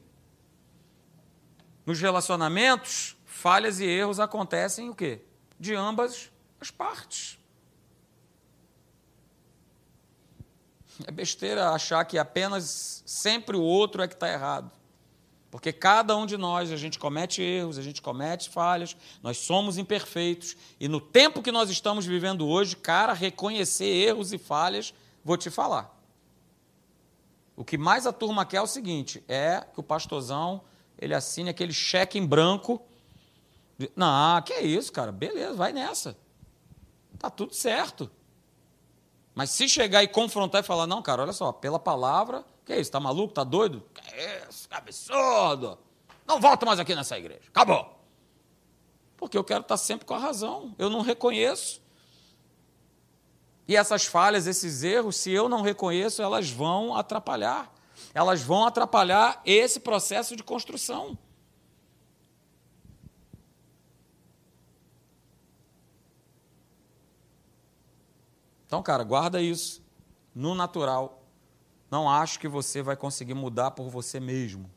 Nos 1.84 2.00
relacionamentos, 2.00 3.16
falhas 3.24 3.80
e 3.80 3.84
erros 3.84 4.20
acontecem 4.20 4.88
o 4.88 4.94
quê? 4.94 5.20
De 5.58 5.74
ambas 5.74 6.30
as 6.60 6.70
partes. 6.70 7.38
É 11.06 11.10
besteira 11.10 11.70
achar 11.70 12.04
que 12.04 12.18
apenas 12.18 13.02
sempre 13.06 13.56
o 13.56 13.62
outro 13.62 14.02
é 14.02 14.08
que 14.08 14.14
está 14.14 14.30
errado. 14.30 14.70
Porque 15.52 15.72
cada 15.72 16.16
um 16.16 16.26
de 16.26 16.36
nós, 16.36 16.72
a 16.72 16.76
gente 16.76 16.98
comete 16.98 17.40
erros, 17.40 17.78
a 17.78 17.82
gente 17.82 18.02
comete 18.02 18.48
falhas, 18.48 18.96
nós 19.22 19.36
somos 19.36 19.78
imperfeitos. 19.78 20.56
E 20.80 20.88
no 20.88 21.00
tempo 21.00 21.42
que 21.42 21.52
nós 21.52 21.70
estamos 21.70 22.04
vivendo 22.04 22.48
hoje, 22.48 22.74
cara, 22.74 23.12
reconhecer 23.12 23.84
erros 23.84 24.32
e 24.32 24.38
falhas, 24.38 24.92
vou 25.24 25.36
te 25.36 25.50
falar. 25.50 25.96
O 27.54 27.64
que 27.64 27.78
mais 27.78 28.04
a 28.06 28.12
turma 28.12 28.44
quer 28.44 28.56
é 28.56 28.62
o 28.62 28.66
seguinte: 28.66 29.22
é 29.28 29.64
que 29.72 29.78
o 29.78 29.82
pastorzão 29.82 30.62
ele 30.98 31.14
assine 31.14 31.50
aquele 31.50 31.72
cheque 31.72 32.18
em 32.18 32.26
branco 32.26 32.82
não, 33.96 34.40
que 34.42 34.52
é 34.52 34.62
isso, 34.62 34.92
cara. 34.92 35.10
Beleza, 35.10 35.54
vai 35.54 35.72
nessa. 35.72 36.16
Tá 37.18 37.30
tudo 37.30 37.54
certo. 37.54 38.10
Mas 39.34 39.50
se 39.50 39.68
chegar 39.68 40.02
e 40.02 40.08
confrontar 40.08 40.62
e 40.62 40.66
falar, 40.66 40.86
não, 40.86 41.02
cara, 41.02 41.22
olha 41.22 41.32
só, 41.32 41.52
pela 41.52 41.78
palavra, 41.78 42.44
que 42.64 42.76
isso? 42.76 42.90
Tá 42.90 43.00
maluco? 43.00 43.34
Tá 43.34 43.44
doido? 43.44 43.82
Que 43.92 44.48
isso? 44.48 44.68
Que 44.68 44.74
absurdo! 44.74 45.78
Não 46.26 46.40
volto 46.40 46.64
mais 46.64 46.78
aqui 46.78 46.94
nessa 46.94 47.18
igreja. 47.18 47.42
Acabou. 47.48 47.98
Porque 49.16 49.36
eu 49.36 49.44
quero 49.44 49.62
estar 49.62 49.76
sempre 49.76 50.06
com 50.06 50.14
a 50.14 50.18
razão. 50.18 50.74
Eu 50.78 50.88
não 50.88 51.00
reconheço. 51.00 51.82
E 53.66 53.76
essas 53.76 54.04
falhas, 54.04 54.46
esses 54.46 54.82
erros, 54.82 55.16
se 55.16 55.30
eu 55.30 55.48
não 55.48 55.62
reconheço, 55.62 56.20
elas 56.22 56.50
vão 56.50 56.94
atrapalhar. 56.96 57.72
Elas 58.14 58.42
vão 58.42 58.66
atrapalhar 58.66 59.40
esse 59.44 59.80
processo 59.80 60.36
de 60.36 60.42
construção. 60.42 61.16
Então, 68.66 68.82
cara, 68.82 69.04
guarda 69.04 69.40
isso. 69.40 69.82
No 70.34 70.54
natural, 70.54 71.21
não 71.92 72.08
acho 72.08 72.40
que 72.40 72.48
você 72.48 72.80
vai 72.80 72.96
conseguir 72.96 73.34
mudar 73.34 73.72
por 73.72 73.90
você 73.90 74.18
mesmo. 74.18 74.70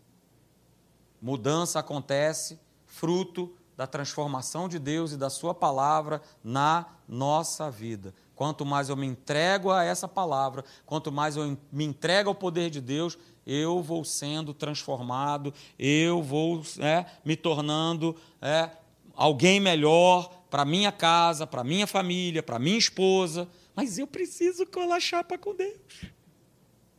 mudança 1.21 1.79
acontece 1.79 2.59
fruto 2.85 3.55
da 3.77 3.87
transformação 3.87 4.67
de 4.67 4.77
Deus 4.77 5.13
e 5.13 5.17
da 5.17 5.29
Sua 5.29 5.53
palavra 5.53 6.21
na 6.43 6.85
nossa 7.07 7.71
vida. 7.71 8.13
Quanto 8.35 8.65
mais 8.65 8.89
eu 8.89 8.97
me 8.97 9.05
entrego 9.07 9.71
a 9.71 9.81
essa 9.81 10.09
palavra, 10.09 10.65
quanto 10.85 11.09
mais 11.09 11.37
eu 11.37 11.57
me 11.71 11.85
entrego 11.85 12.27
ao 12.27 12.35
poder 12.35 12.69
de 12.69 12.81
Deus, 12.81 13.17
eu 13.47 13.81
vou 13.81 14.03
sendo 14.03 14.53
transformado, 14.53 15.53
eu 15.79 16.21
vou 16.21 16.63
é, 16.79 17.05
me 17.23 17.37
tornando 17.37 18.13
é, 18.41 18.69
alguém 19.15 19.61
melhor 19.61 20.29
para 20.49 20.65
minha 20.65 20.91
casa, 20.91 21.47
para 21.47 21.63
minha 21.63 21.87
família, 21.87 22.43
para 22.43 22.59
minha 22.59 22.77
esposa. 22.77 23.47
Mas 23.73 23.97
eu 23.97 24.05
preciso 24.05 24.65
colar 24.65 24.99
chapa 24.99 25.37
com 25.37 25.55
Deus. 25.55 26.14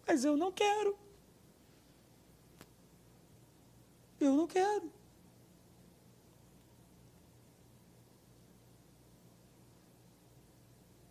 Mas 0.06 0.24
eu 0.24 0.36
não 0.36 0.52
quero. 0.52 0.96
Eu 4.20 4.34
não 4.34 4.46
quero. 4.46 4.90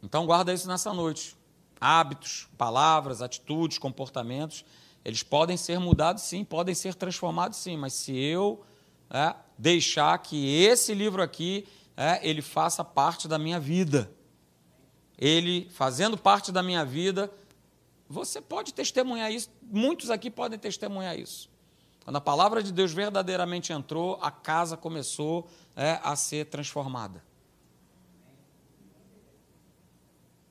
Então 0.01 0.25
guarda 0.25 0.53
isso 0.53 0.67
nessa 0.67 0.93
noite. 0.93 1.35
Hábitos, 1.81 2.47
palavras, 2.57 3.21
atitudes, 3.21 3.77
comportamentos, 3.77 4.63
eles 5.03 5.21
podem 5.23 5.57
ser 5.57 5.79
mudados 5.79 6.23
sim, 6.23 6.43
podem 6.43 6.73
ser 6.73 6.95
transformados 6.95 7.59
sim, 7.59 7.75
mas 7.75 7.93
se 7.93 8.15
eu 8.15 8.63
é, 9.09 9.35
deixar 9.57 10.17
que 10.19 10.63
esse 10.63 10.93
livro 10.93 11.21
aqui 11.21 11.67
é, 11.97 12.27
ele 12.27 12.41
faça 12.41 12.83
parte 12.83 13.27
da 13.27 13.37
minha 13.37 13.59
vida, 13.59 14.11
ele 15.17 15.69
fazendo 15.71 16.17
parte 16.17 16.51
da 16.51 16.63
minha 16.63 16.85
vida, 16.85 17.31
você 18.07 18.39
pode 18.39 18.73
testemunhar 18.73 19.31
isso, 19.31 19.49
muitos 19.61 20.09
aqui 20.09 20.29
podem 20.29 20.59
testemunhar 20.59 21.17
isso. 21.17 21.49
Quando 22.03 22.17
a 22.17 22.21
palavra 22.21 22.61
de 22.61 22.71
Deus 22.71 22.93
verdadeiramente 22.93 23.73
entrou, 23.73 24.19
a 24.21 24.29
casa 24.29 24.77
começou 24.77 25.49
é, 25.75 25.99
a 26.03 26.15
ser 26.15 26.45
transformada. 26.45 27.23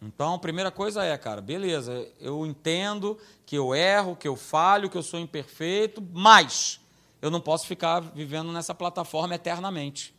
Então, 0.02 0.34
a 0.34 0.38
primeira 0.38 0.70
coisa 0.70 1.04
é, 1.04 1.16
cara, 1.16 1.40
beleza, 1.40 2.06
eu 2.20 2.44
entendo 2.44 3.16
que 3.46 3.56
eu 3.56 3.74
erro, 3.74 4.16
que 4.16 4.28
eu 4.28 4.36
falho, 4.36 4.90
que 4.90 4.98
eu 4.98 5.02
sou 5.02 5.18
imperfeito, 5.18 6.06
mas 6.12 6.80
eu 7.22 7.30
não 7.30 7.40
posso 7.40 7.66
ficar 7.66 8.00
vivendo 8.00 8.52
nessa 8.52 8.74
plataforma 8.74 9.34
eternamente. 9.34 10.14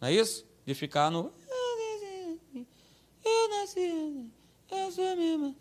Não 0.00 0.08
é 0.08 0.12
isso? 0.12 0.44
De 0.66 0.74
ficar 0.74 1.10
no. 1.10 1.32
Eu 3.24 3.48
nasci, 3.50 4.26
eu 4.70 4.90
sou 4.90 5.16
mesmo. 5.16 5.54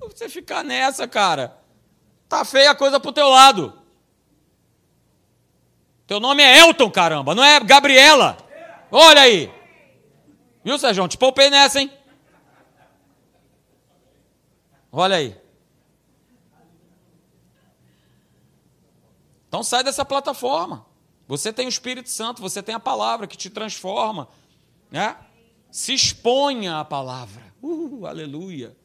Você 0.00 0.28
ficar 0.28 0.64
nessa, 0.64 1.06
cara, 1.06 1.56
tá 2.28 2.44
feia 2.44 2.72
a 2.72 2.74
coisa 2.74 2.98
pro 2.98 3.12
teu 3.12 3.28
lado. 3.28 3.78
Teu 6.06 6.18
nome 6.18 6.42
é 6.42 6.58
Elton, 6.58 6.90
caramba, 6.90 7.34
não 7.34 7.44
é 7.44 7.60
Gabriela. 7.60 8.36
Olha 8.90 9.20
aí. 9.20 9.52
Viu, 10.64 10.78
Sérgio? 10.78 11.06
Te 11.06 11.16
poupei 11.16 11.50
nessa, 11.50 11.80
hein? 11.80 11.92
Olha 14.90 15.16
aí. 15.16 15.36
Então 19.48 19.62
sai 19.62 19.84
dessa 19.84 20.04
plataforma. 20.04 20.84
Você 21.26 21.52
tem 21.52 21.66
o 21.66 21.68
Espírito 21.68 22.08
Santo, 22.08 22.40
você 22.40 22.62
tem 22.62 22.74
a 22.74 22.80
palavra 22.80 23.26
que 23.26 23.36
te 23.36 23.50
transforma. 23.50 24.28
Né? 24.90 25.14
Se 25.70 25.92
exponha 25.92 26.78
à 26.78 26.84
palavra. 26.84 27.42
Uh, 27.62 28.06
aleluia. 28.06 28.76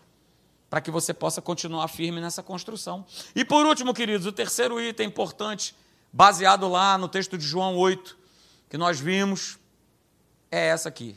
Para 0.70 0.82
que 0.82 0.92
você 0.92 1.14
possa 1.14 1.42
continuar 1.42 1.88
firme 1.88 2.20
nessa 2.20 2.42
construção. 2.42 3.06
E 3.36 3.46
por 3.46 3.66
último, 3.66 3.94
queridos, 3.94 4.26
o 4.26 4.32
terceiro 4.32 4.82
item 4.82 5.08
importante, 5.08 5.76
baseado 6.12 6.68
lá 6.68 6.98
no 6.98 7.08
texto 7.08 7.38
de 7.38 7.46
João 7.46 7.78
8, 7.78 8.18
que 8.70 8.78
nós 8.78 9.00
vimos, 9.00 9.60
é 10.52 10.68
essa 10.68 10.90
aqui 10.90 11.16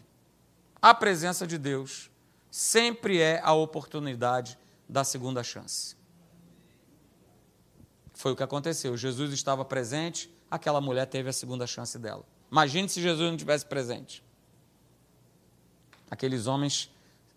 a 0.81 0.95
presença 0.95 1.45
de 1.47 1.59
Deus 1.59 2.11
sempre 2.49 3.21
é 3.21 3.41
a 3.43 3.53
oportunidade 3.53 4.57
da 4.89 5.03
segunda 5.03 5.43
chance. 5.43 5.97
Foi 8.15 8.31
o 8.31 8.37
que 8.37 8.43
aconteceu. 8.45 8.97
Jesus 8.97 9.33
estava 9.33 9.65
presente, 9.65 10.33
aquela 10.49 10.81
mulher 10.81 11.07
teve 11.07 11.29
a 11.29 11.33
segunda 11.33 11.67
chance 11.67 11.99
dela. 11.99 12.25
Imagine 12.53 12.89
se 12.89 13.03
Jesus 13.03 13.29
não 13.29 13.37
tivesse 13.37 13.67
presente. 13.67 14.23
Aqueles 16.11 16.47
homens 16.47 16.91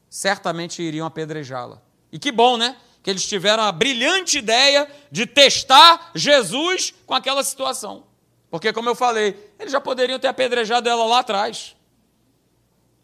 certamente 0.10 0.82
iriam 0.82 1.06
apedrejá-la. 1.06 1.82
E 2.12 2.18
que 2.20 2.32
bom, 2.32 2.58
né? 2.58 2.78
Que 3.04 3.10
eles 3.10 3.26
tiveram 3.26 3.64
a 3.64 3.72
brilhante 3.72 4.38
ideia 4.38 4.90
de 5.12 5.26
testar 5.26 6.12
Jesus 6.14 6.94
com 7.06 7.14
aquela 7.14 7.44
situação. 7.44 8.04
Porque, 8.50 8.74
como 8.74 8.90
eu 8.90 8.96
falei, 8.96 9.54
eles 9.60 9.72
já 9.72 9.80
poderiam 9.80 10.20
ter 10.20 10.28
apedrejado 10.28 10.90
ela 10.90 11.06
lá 11.06 11.20
atrás. 11.20 11.76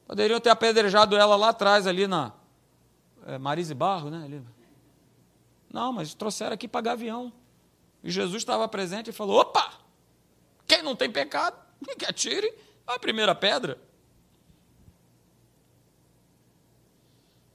Poderiam 0.07 0.39
ter 0.39 0.49
apedrejado 0.49 1.15
ela 1.15 1.35
lá 1.35 1.49
atrás, 1.49 1.87
ali 1.87 2.07
na 2.07 2.31
é, 3.25 3.37
Marise 3.37 3.73
Barro, 3.73 4.09
né? 4.09 4.23
Ali. 4.25 4.43
Não, 5.71 5.91
mas 5.91 6.13
trouxeram 6.13 6.53
aqui 6.53 6.67
para 6.67 6.81
Gavião. 6.81 7.31
E 8.03 8.09
Jesus 8.09 8.37
estava 8.37 8.67
presente 8.67 9.09
e 9.09 9.13
falou: 9.13 9.39
opa! 9.39 9.73
Quem 10.67 10.81
não 10.81 10.95
tem 10.95 11.11
pecado, 11.11 11.57
que 11.97 12.05
atire 12.05 12.51
a 12.87 12.97
primeira 12.97 13.35
pedra. 13.35 13.79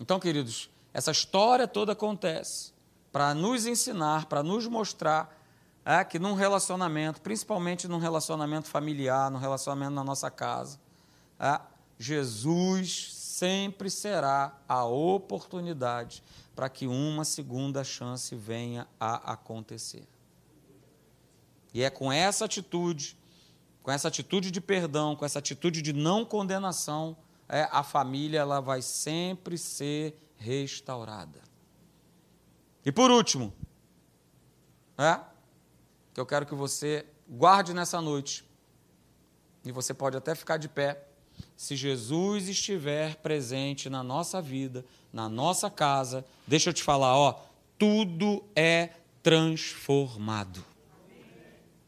Então, 0.00 0.18
queridos, 0.18 0.70
essa 0.94 1.10
história 1.10 1.68
toda 1.68 1.92
acontece 1.92 2.72
para 3.12 3.34
nos 3.34 3.66
ensinar, 3.66 4.24
para 4.26 4.42
nos 4.42 4.66
mostrar 4.66 5.38
é, 5.84 6.02
que 6.02 6.18
num 6.18 6.32
relacionamento, 6.32 7.20
principalmente 7.20 7.86
num 7.86 7.98
relacionamento 7.98 8.66
familiar, 8.66 9.30
num 9.30 9.38
relacionamento 9.38 9.92
na 9.92 10.02
nossa 10.02 10.30
casa, 10.30 10.80
é, 11.38 11.60
Jesus 11.98 13.12
sempre 13.14 13.90
será 13.90 14.58
a 14.66 14.84
oportunidade 14.84 16.22
para 16.56 16.68
que 16.68 16.86
uma 16.86 17.24
segunda 17.24 17.84
chance 17.84 18.34
venha 18.34 18.88
a 18.98 19.32
acontecer. 19.32 20.08
E 21.74 21.82
é 21.82 21.90
com 21.90 22.10
essa 22.10 22.46
atitude, 22.46 23.16
com 23.82 23.90
essa 23.90 24.08
atitude 24.08 24.50
de 24.50 24.60
perdão, 24.60 25.14
com 25.14 25.24
essa 25.24 25.38
atitude 25.38 25.82
de 25.82 25.92
não 25.92 26.24
condenação, 26.24 27.16
é, 27.50 27.68
a 27.72 27.82
família 27.82 28.38
ela 28.38 28.60
vai 28.60 28.80
sempre 28.80 29.58
ser 29.58 30.16
restaurada. 30.36 31.40
E 32.86 32.92
por 32.92 33.10
último, 33.10 33.52
é, 34.96 35.18
que 36.14 36.20
eu 36.20 36.24
quero 36.24 36.46
que 36.46 36.54
você 36.54 37.04
guarde 37.28 37.74
nessa 37.74 38.00
noite, 38.00 38.44
e 39.64 39.72
você 39.72 39.92
pode 39.92 40.16
até 40.16 40.34
ficar 40.34 40.58
de 40.58 40.68
pé, 40.68 41.04
se 41.56 41.74
Jesus 41.74 42.48
estiver 42.48 43.16
presente 43.16 43.90
na 43.90 44.02
nossa 44.02 44.40
vida, 44.40 44.84
na 45.12 45.28
nossa 45.28 45.68
casa, 45.68 46.24
deixa 46.46 46.70
eu 46.70 46.74
te 46.74 46.82
falar, 46.82 47.16
ó, 47.16 47.42
tudo 47.76 48.44
é 48.54 48.90
transformado. 49.22 50.64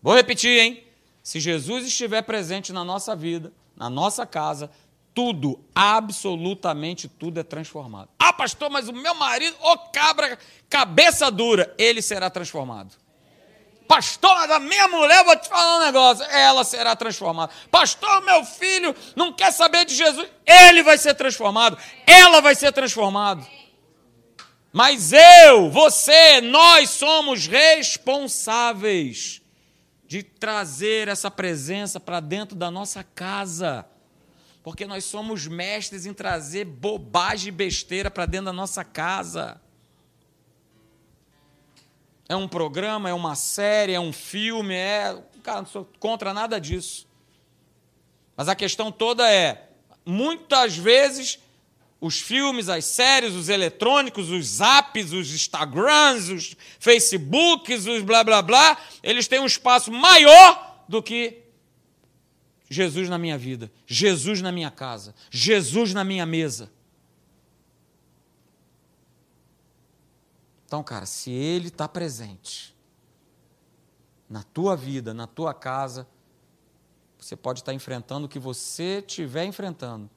Vou 0.03 0.15
repetir, 0.15 0.59
hein? 0.59 0.85
Se 1.23 1.39
Jesus 1.39 1.87
estiver 1.87 2.23
presente 2.23 2.73
na 2.73 2.85
nossa 2.85 3.15
vida, 3.15 3.53
na 3.77 3.89
nossa 3.89 4.27
casa, 4.27 4.71
tudo, 5.15 5.63
absolutamente 5.75 7.09
tudo 7.09 7.41
é 7.41 7.43
transformado. 7.43 8.09
Ah, 8.19 8.33
pastor, 8.33 8.71
mas 8.71 8.89
o 8.89 8.93
meu 8.93 9.15
marido, 9.15 9.57
ô 9.61 9.73
oh, 9.73 9.79
cabra, 9.91 10.39
cabeça 10.69 11.31
dura, 11.31 11.75
ele 11.79 12.01
será 12.01 12.31
transformado. 12.31 12.97
Pastor, 13.87 14.35
mas 14.35 14.51
a 14.51 14.59
minha 14.59 14.89
mulher, 14.89 15.23
vou 15.25 15.37
te 15.37 15.49
falar 15.49 15.77
um 15.77 15.85
negócio, 15.85 16.25
ela 16.25 16.65
será 16.65 16.97
transformada. 16.97 17.53
Pastor, 17.71 18.23
meu 18.23 18.43
filho 18.45 18.95
não 19.15 19.33
quer 19.33 19.53
saber 19.53 19.85
de 19.85 19.95
Jesus, 19.95 20.27
ele 20.47 20.83
vai 20.83 20.97
ser 20.97 21.15
transformado, 21.15 21.77
ela 22.07 22.41
vai 22.41 22.55
ser 22.55 22.73
transformada. 22.73 23.47
Mas 24.73 25.13
eu, 25.13 25.69
você, 25.69 26.41
nós 26.41 26.89
somos 26.89 27.47
responsáveis 27.47 29.43
de 30.07 30.23
trazer 30.23 31.09
essa 31.09 31.31
presença 31.31 32.01
para 32.01 32.21
dentro 32.21 32.57
da 32.57 32.71
nossa 32.71 33.05
casa. 33.05 33.85
Porque 34.63 34.87
nós 34.87 35.05
somos 35.05 35.47
mestres 35.47 36.07
em 36.07 36.15
trazer 36.15 36.65
bobagem 36.65 37.49
e 37.49 37.53
besteira 37.53 38.11
para 38.11 38.27
dentro 38.27 38.47
da 38.47 38.53
nossa 38.53 38.85
casa 38.85 39.61
é 42.33 42.37
um 42.37 42.49
programa, 42.49 43.11
é 43.11 43.15
uma 43.15 43.35
série, 43.35 43.93
é 43.93 44.01
um 44.01 44.13
filme, 44.13 44.75
é. 44.75 45.17
Cara, 45.43 45.61
não 45.61 45.67
sou 45.67 45.89
contra 45.99 46.33
nada 46.33 46.59
disso. 46.59 47.07
Mas 48.37 48.49
a 48.49 48.55
questão 48.55 48.91
toda 48.91 49.31
é: 49.31 49.69
muitas 50.05 50.77
vezes 50.77 51.39
os 52.01 52.21
filmes, 52.21 52.69
as 52.69 52.85
séries, 52.85 53.35
os 53.35 53.49
eletrônicos, 53.49 54.31
os 54.31 54.61
apps, 54.61 55.13
os 55.13 55.33
Instagrams, 55.33 56.31
os 56.31 56.57
Facebooks, 56.81 57.87
os 57.87 58.03
blá 58.03 58.25
blá 58.25 58.41
blá, 58.41 58.79
eles 59.03 59.29
têm 59.29 59.39
um 59.39 59.47
espaço 59.47 59.93
maior 59.93 60.85
do 60.89 61.03
que 61.03 61.42
Jesus 62.73 63.09
na 63.09 63.19
minha 63.19 63.37
vida, 63.37 63.71
Jesus 63.87 64.41
na 64.41 64.51
minha 64.51 64.71
casa, 64.71 65.15
Jesus 65.31 65.93
na 65.93 66.03
minha 66.03 66.25
mesa. 66.25 66.71
Então, 70.65 70.83
cara, 70.83 71.05
se 71.05 71.31
Ele 71.31 71.69
está 71.69 71.87
presente 71.87 72.75
na 74.29 74.43
tua 74.43 74.75
vida, 74.75 75.13
na 75.13 75.27
tua 75.27 75.53
casa, 75.53 76.09
você 77.19 77.37
pode 77.37 77.61
estar 77.61 77.75
enfrentando 77.75 78.25
o 78.25 78.29
que 78.29 78.39
você 78.39 79.05
estiver 79.07 79.45
enfrentando. 79.45 80.09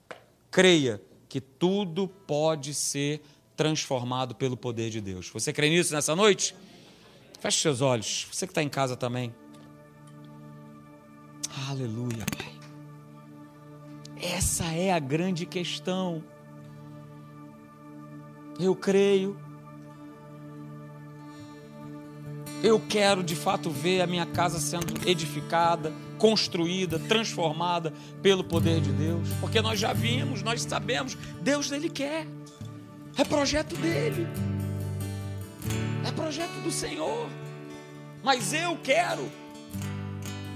Creia 0.50 1.02
que 1.28 1.42
tudo 1.42 2.08
pode 2.08 2.74
ser 2.74 3.22
transformado 3.58 4.34
pelo 4.34 4.56
poder 4.56 4.90
de 4.90 5.02
Deus. 5.02 5.30
Você 5.30 5.52
crê 5.52 5.70
nisso 5.70 5.94
nessa 5.94 6.16
noite? 6.16 6.56
Feche 7.42 7.60
seus 7.60 7.82
olhos. 7.82 8.30
Você 8.32 8.48
que 8.48 8.52
está 8.52 8.64
em 8.64 8.70
casa 8.70 8.96
também. 8.96 9.36
Aleluia, 11.70 12.26
Pai. 12.38 12.52
Essa 14.22 14.66
é 14.66 14.92
a 14.92 15.00
grande 15.00 15.46
questão. 15.46 16.24
Eu 18.60 18.76
creio. 18.76 19.38
Eu 22.64 22.80
quero 22.80 23.24
de 23.24 23.36
fato 23.36 23.70
ver 23.70 24.02
a 24.02 24.08
minha 24.08 24.26
casa 24.26 24.60
sendo 24.60 25.08
edificada, 25.08 25.94
construída, 26.18 26.98
transformada 26.98 27.94
pelo 28.22 28.44
poder 28.44 28.82
de 28.82 28.92
Deus, 28.92 29.28
porque 29.40 29.62
nós 29.62 29.80
já 29.80 29.94
vimos, 29.94 30.42
nós 30.42 30.64
sabemos, 30.64 31.16
Deus 31.42 31.72
ele 31.72 31.90
quer. 31.90 32.26
É 33.18 33.24
projeto 33.24 33.76
dele. 33.78 34.28
É 36.06 36.12
projeto 36.12 36.62
do 36.64 36.72
Senhor. 36.72 37.30
Mas 38.24 38.52
eu 38.54 38.78
quero. 38.84 39.30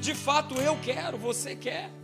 De 0.02 0.16
fato 0.16 0.56
eu 0.56 0.78
quero, 0.82 1.18
você 1.18 1.56
quer. 1.56 1.99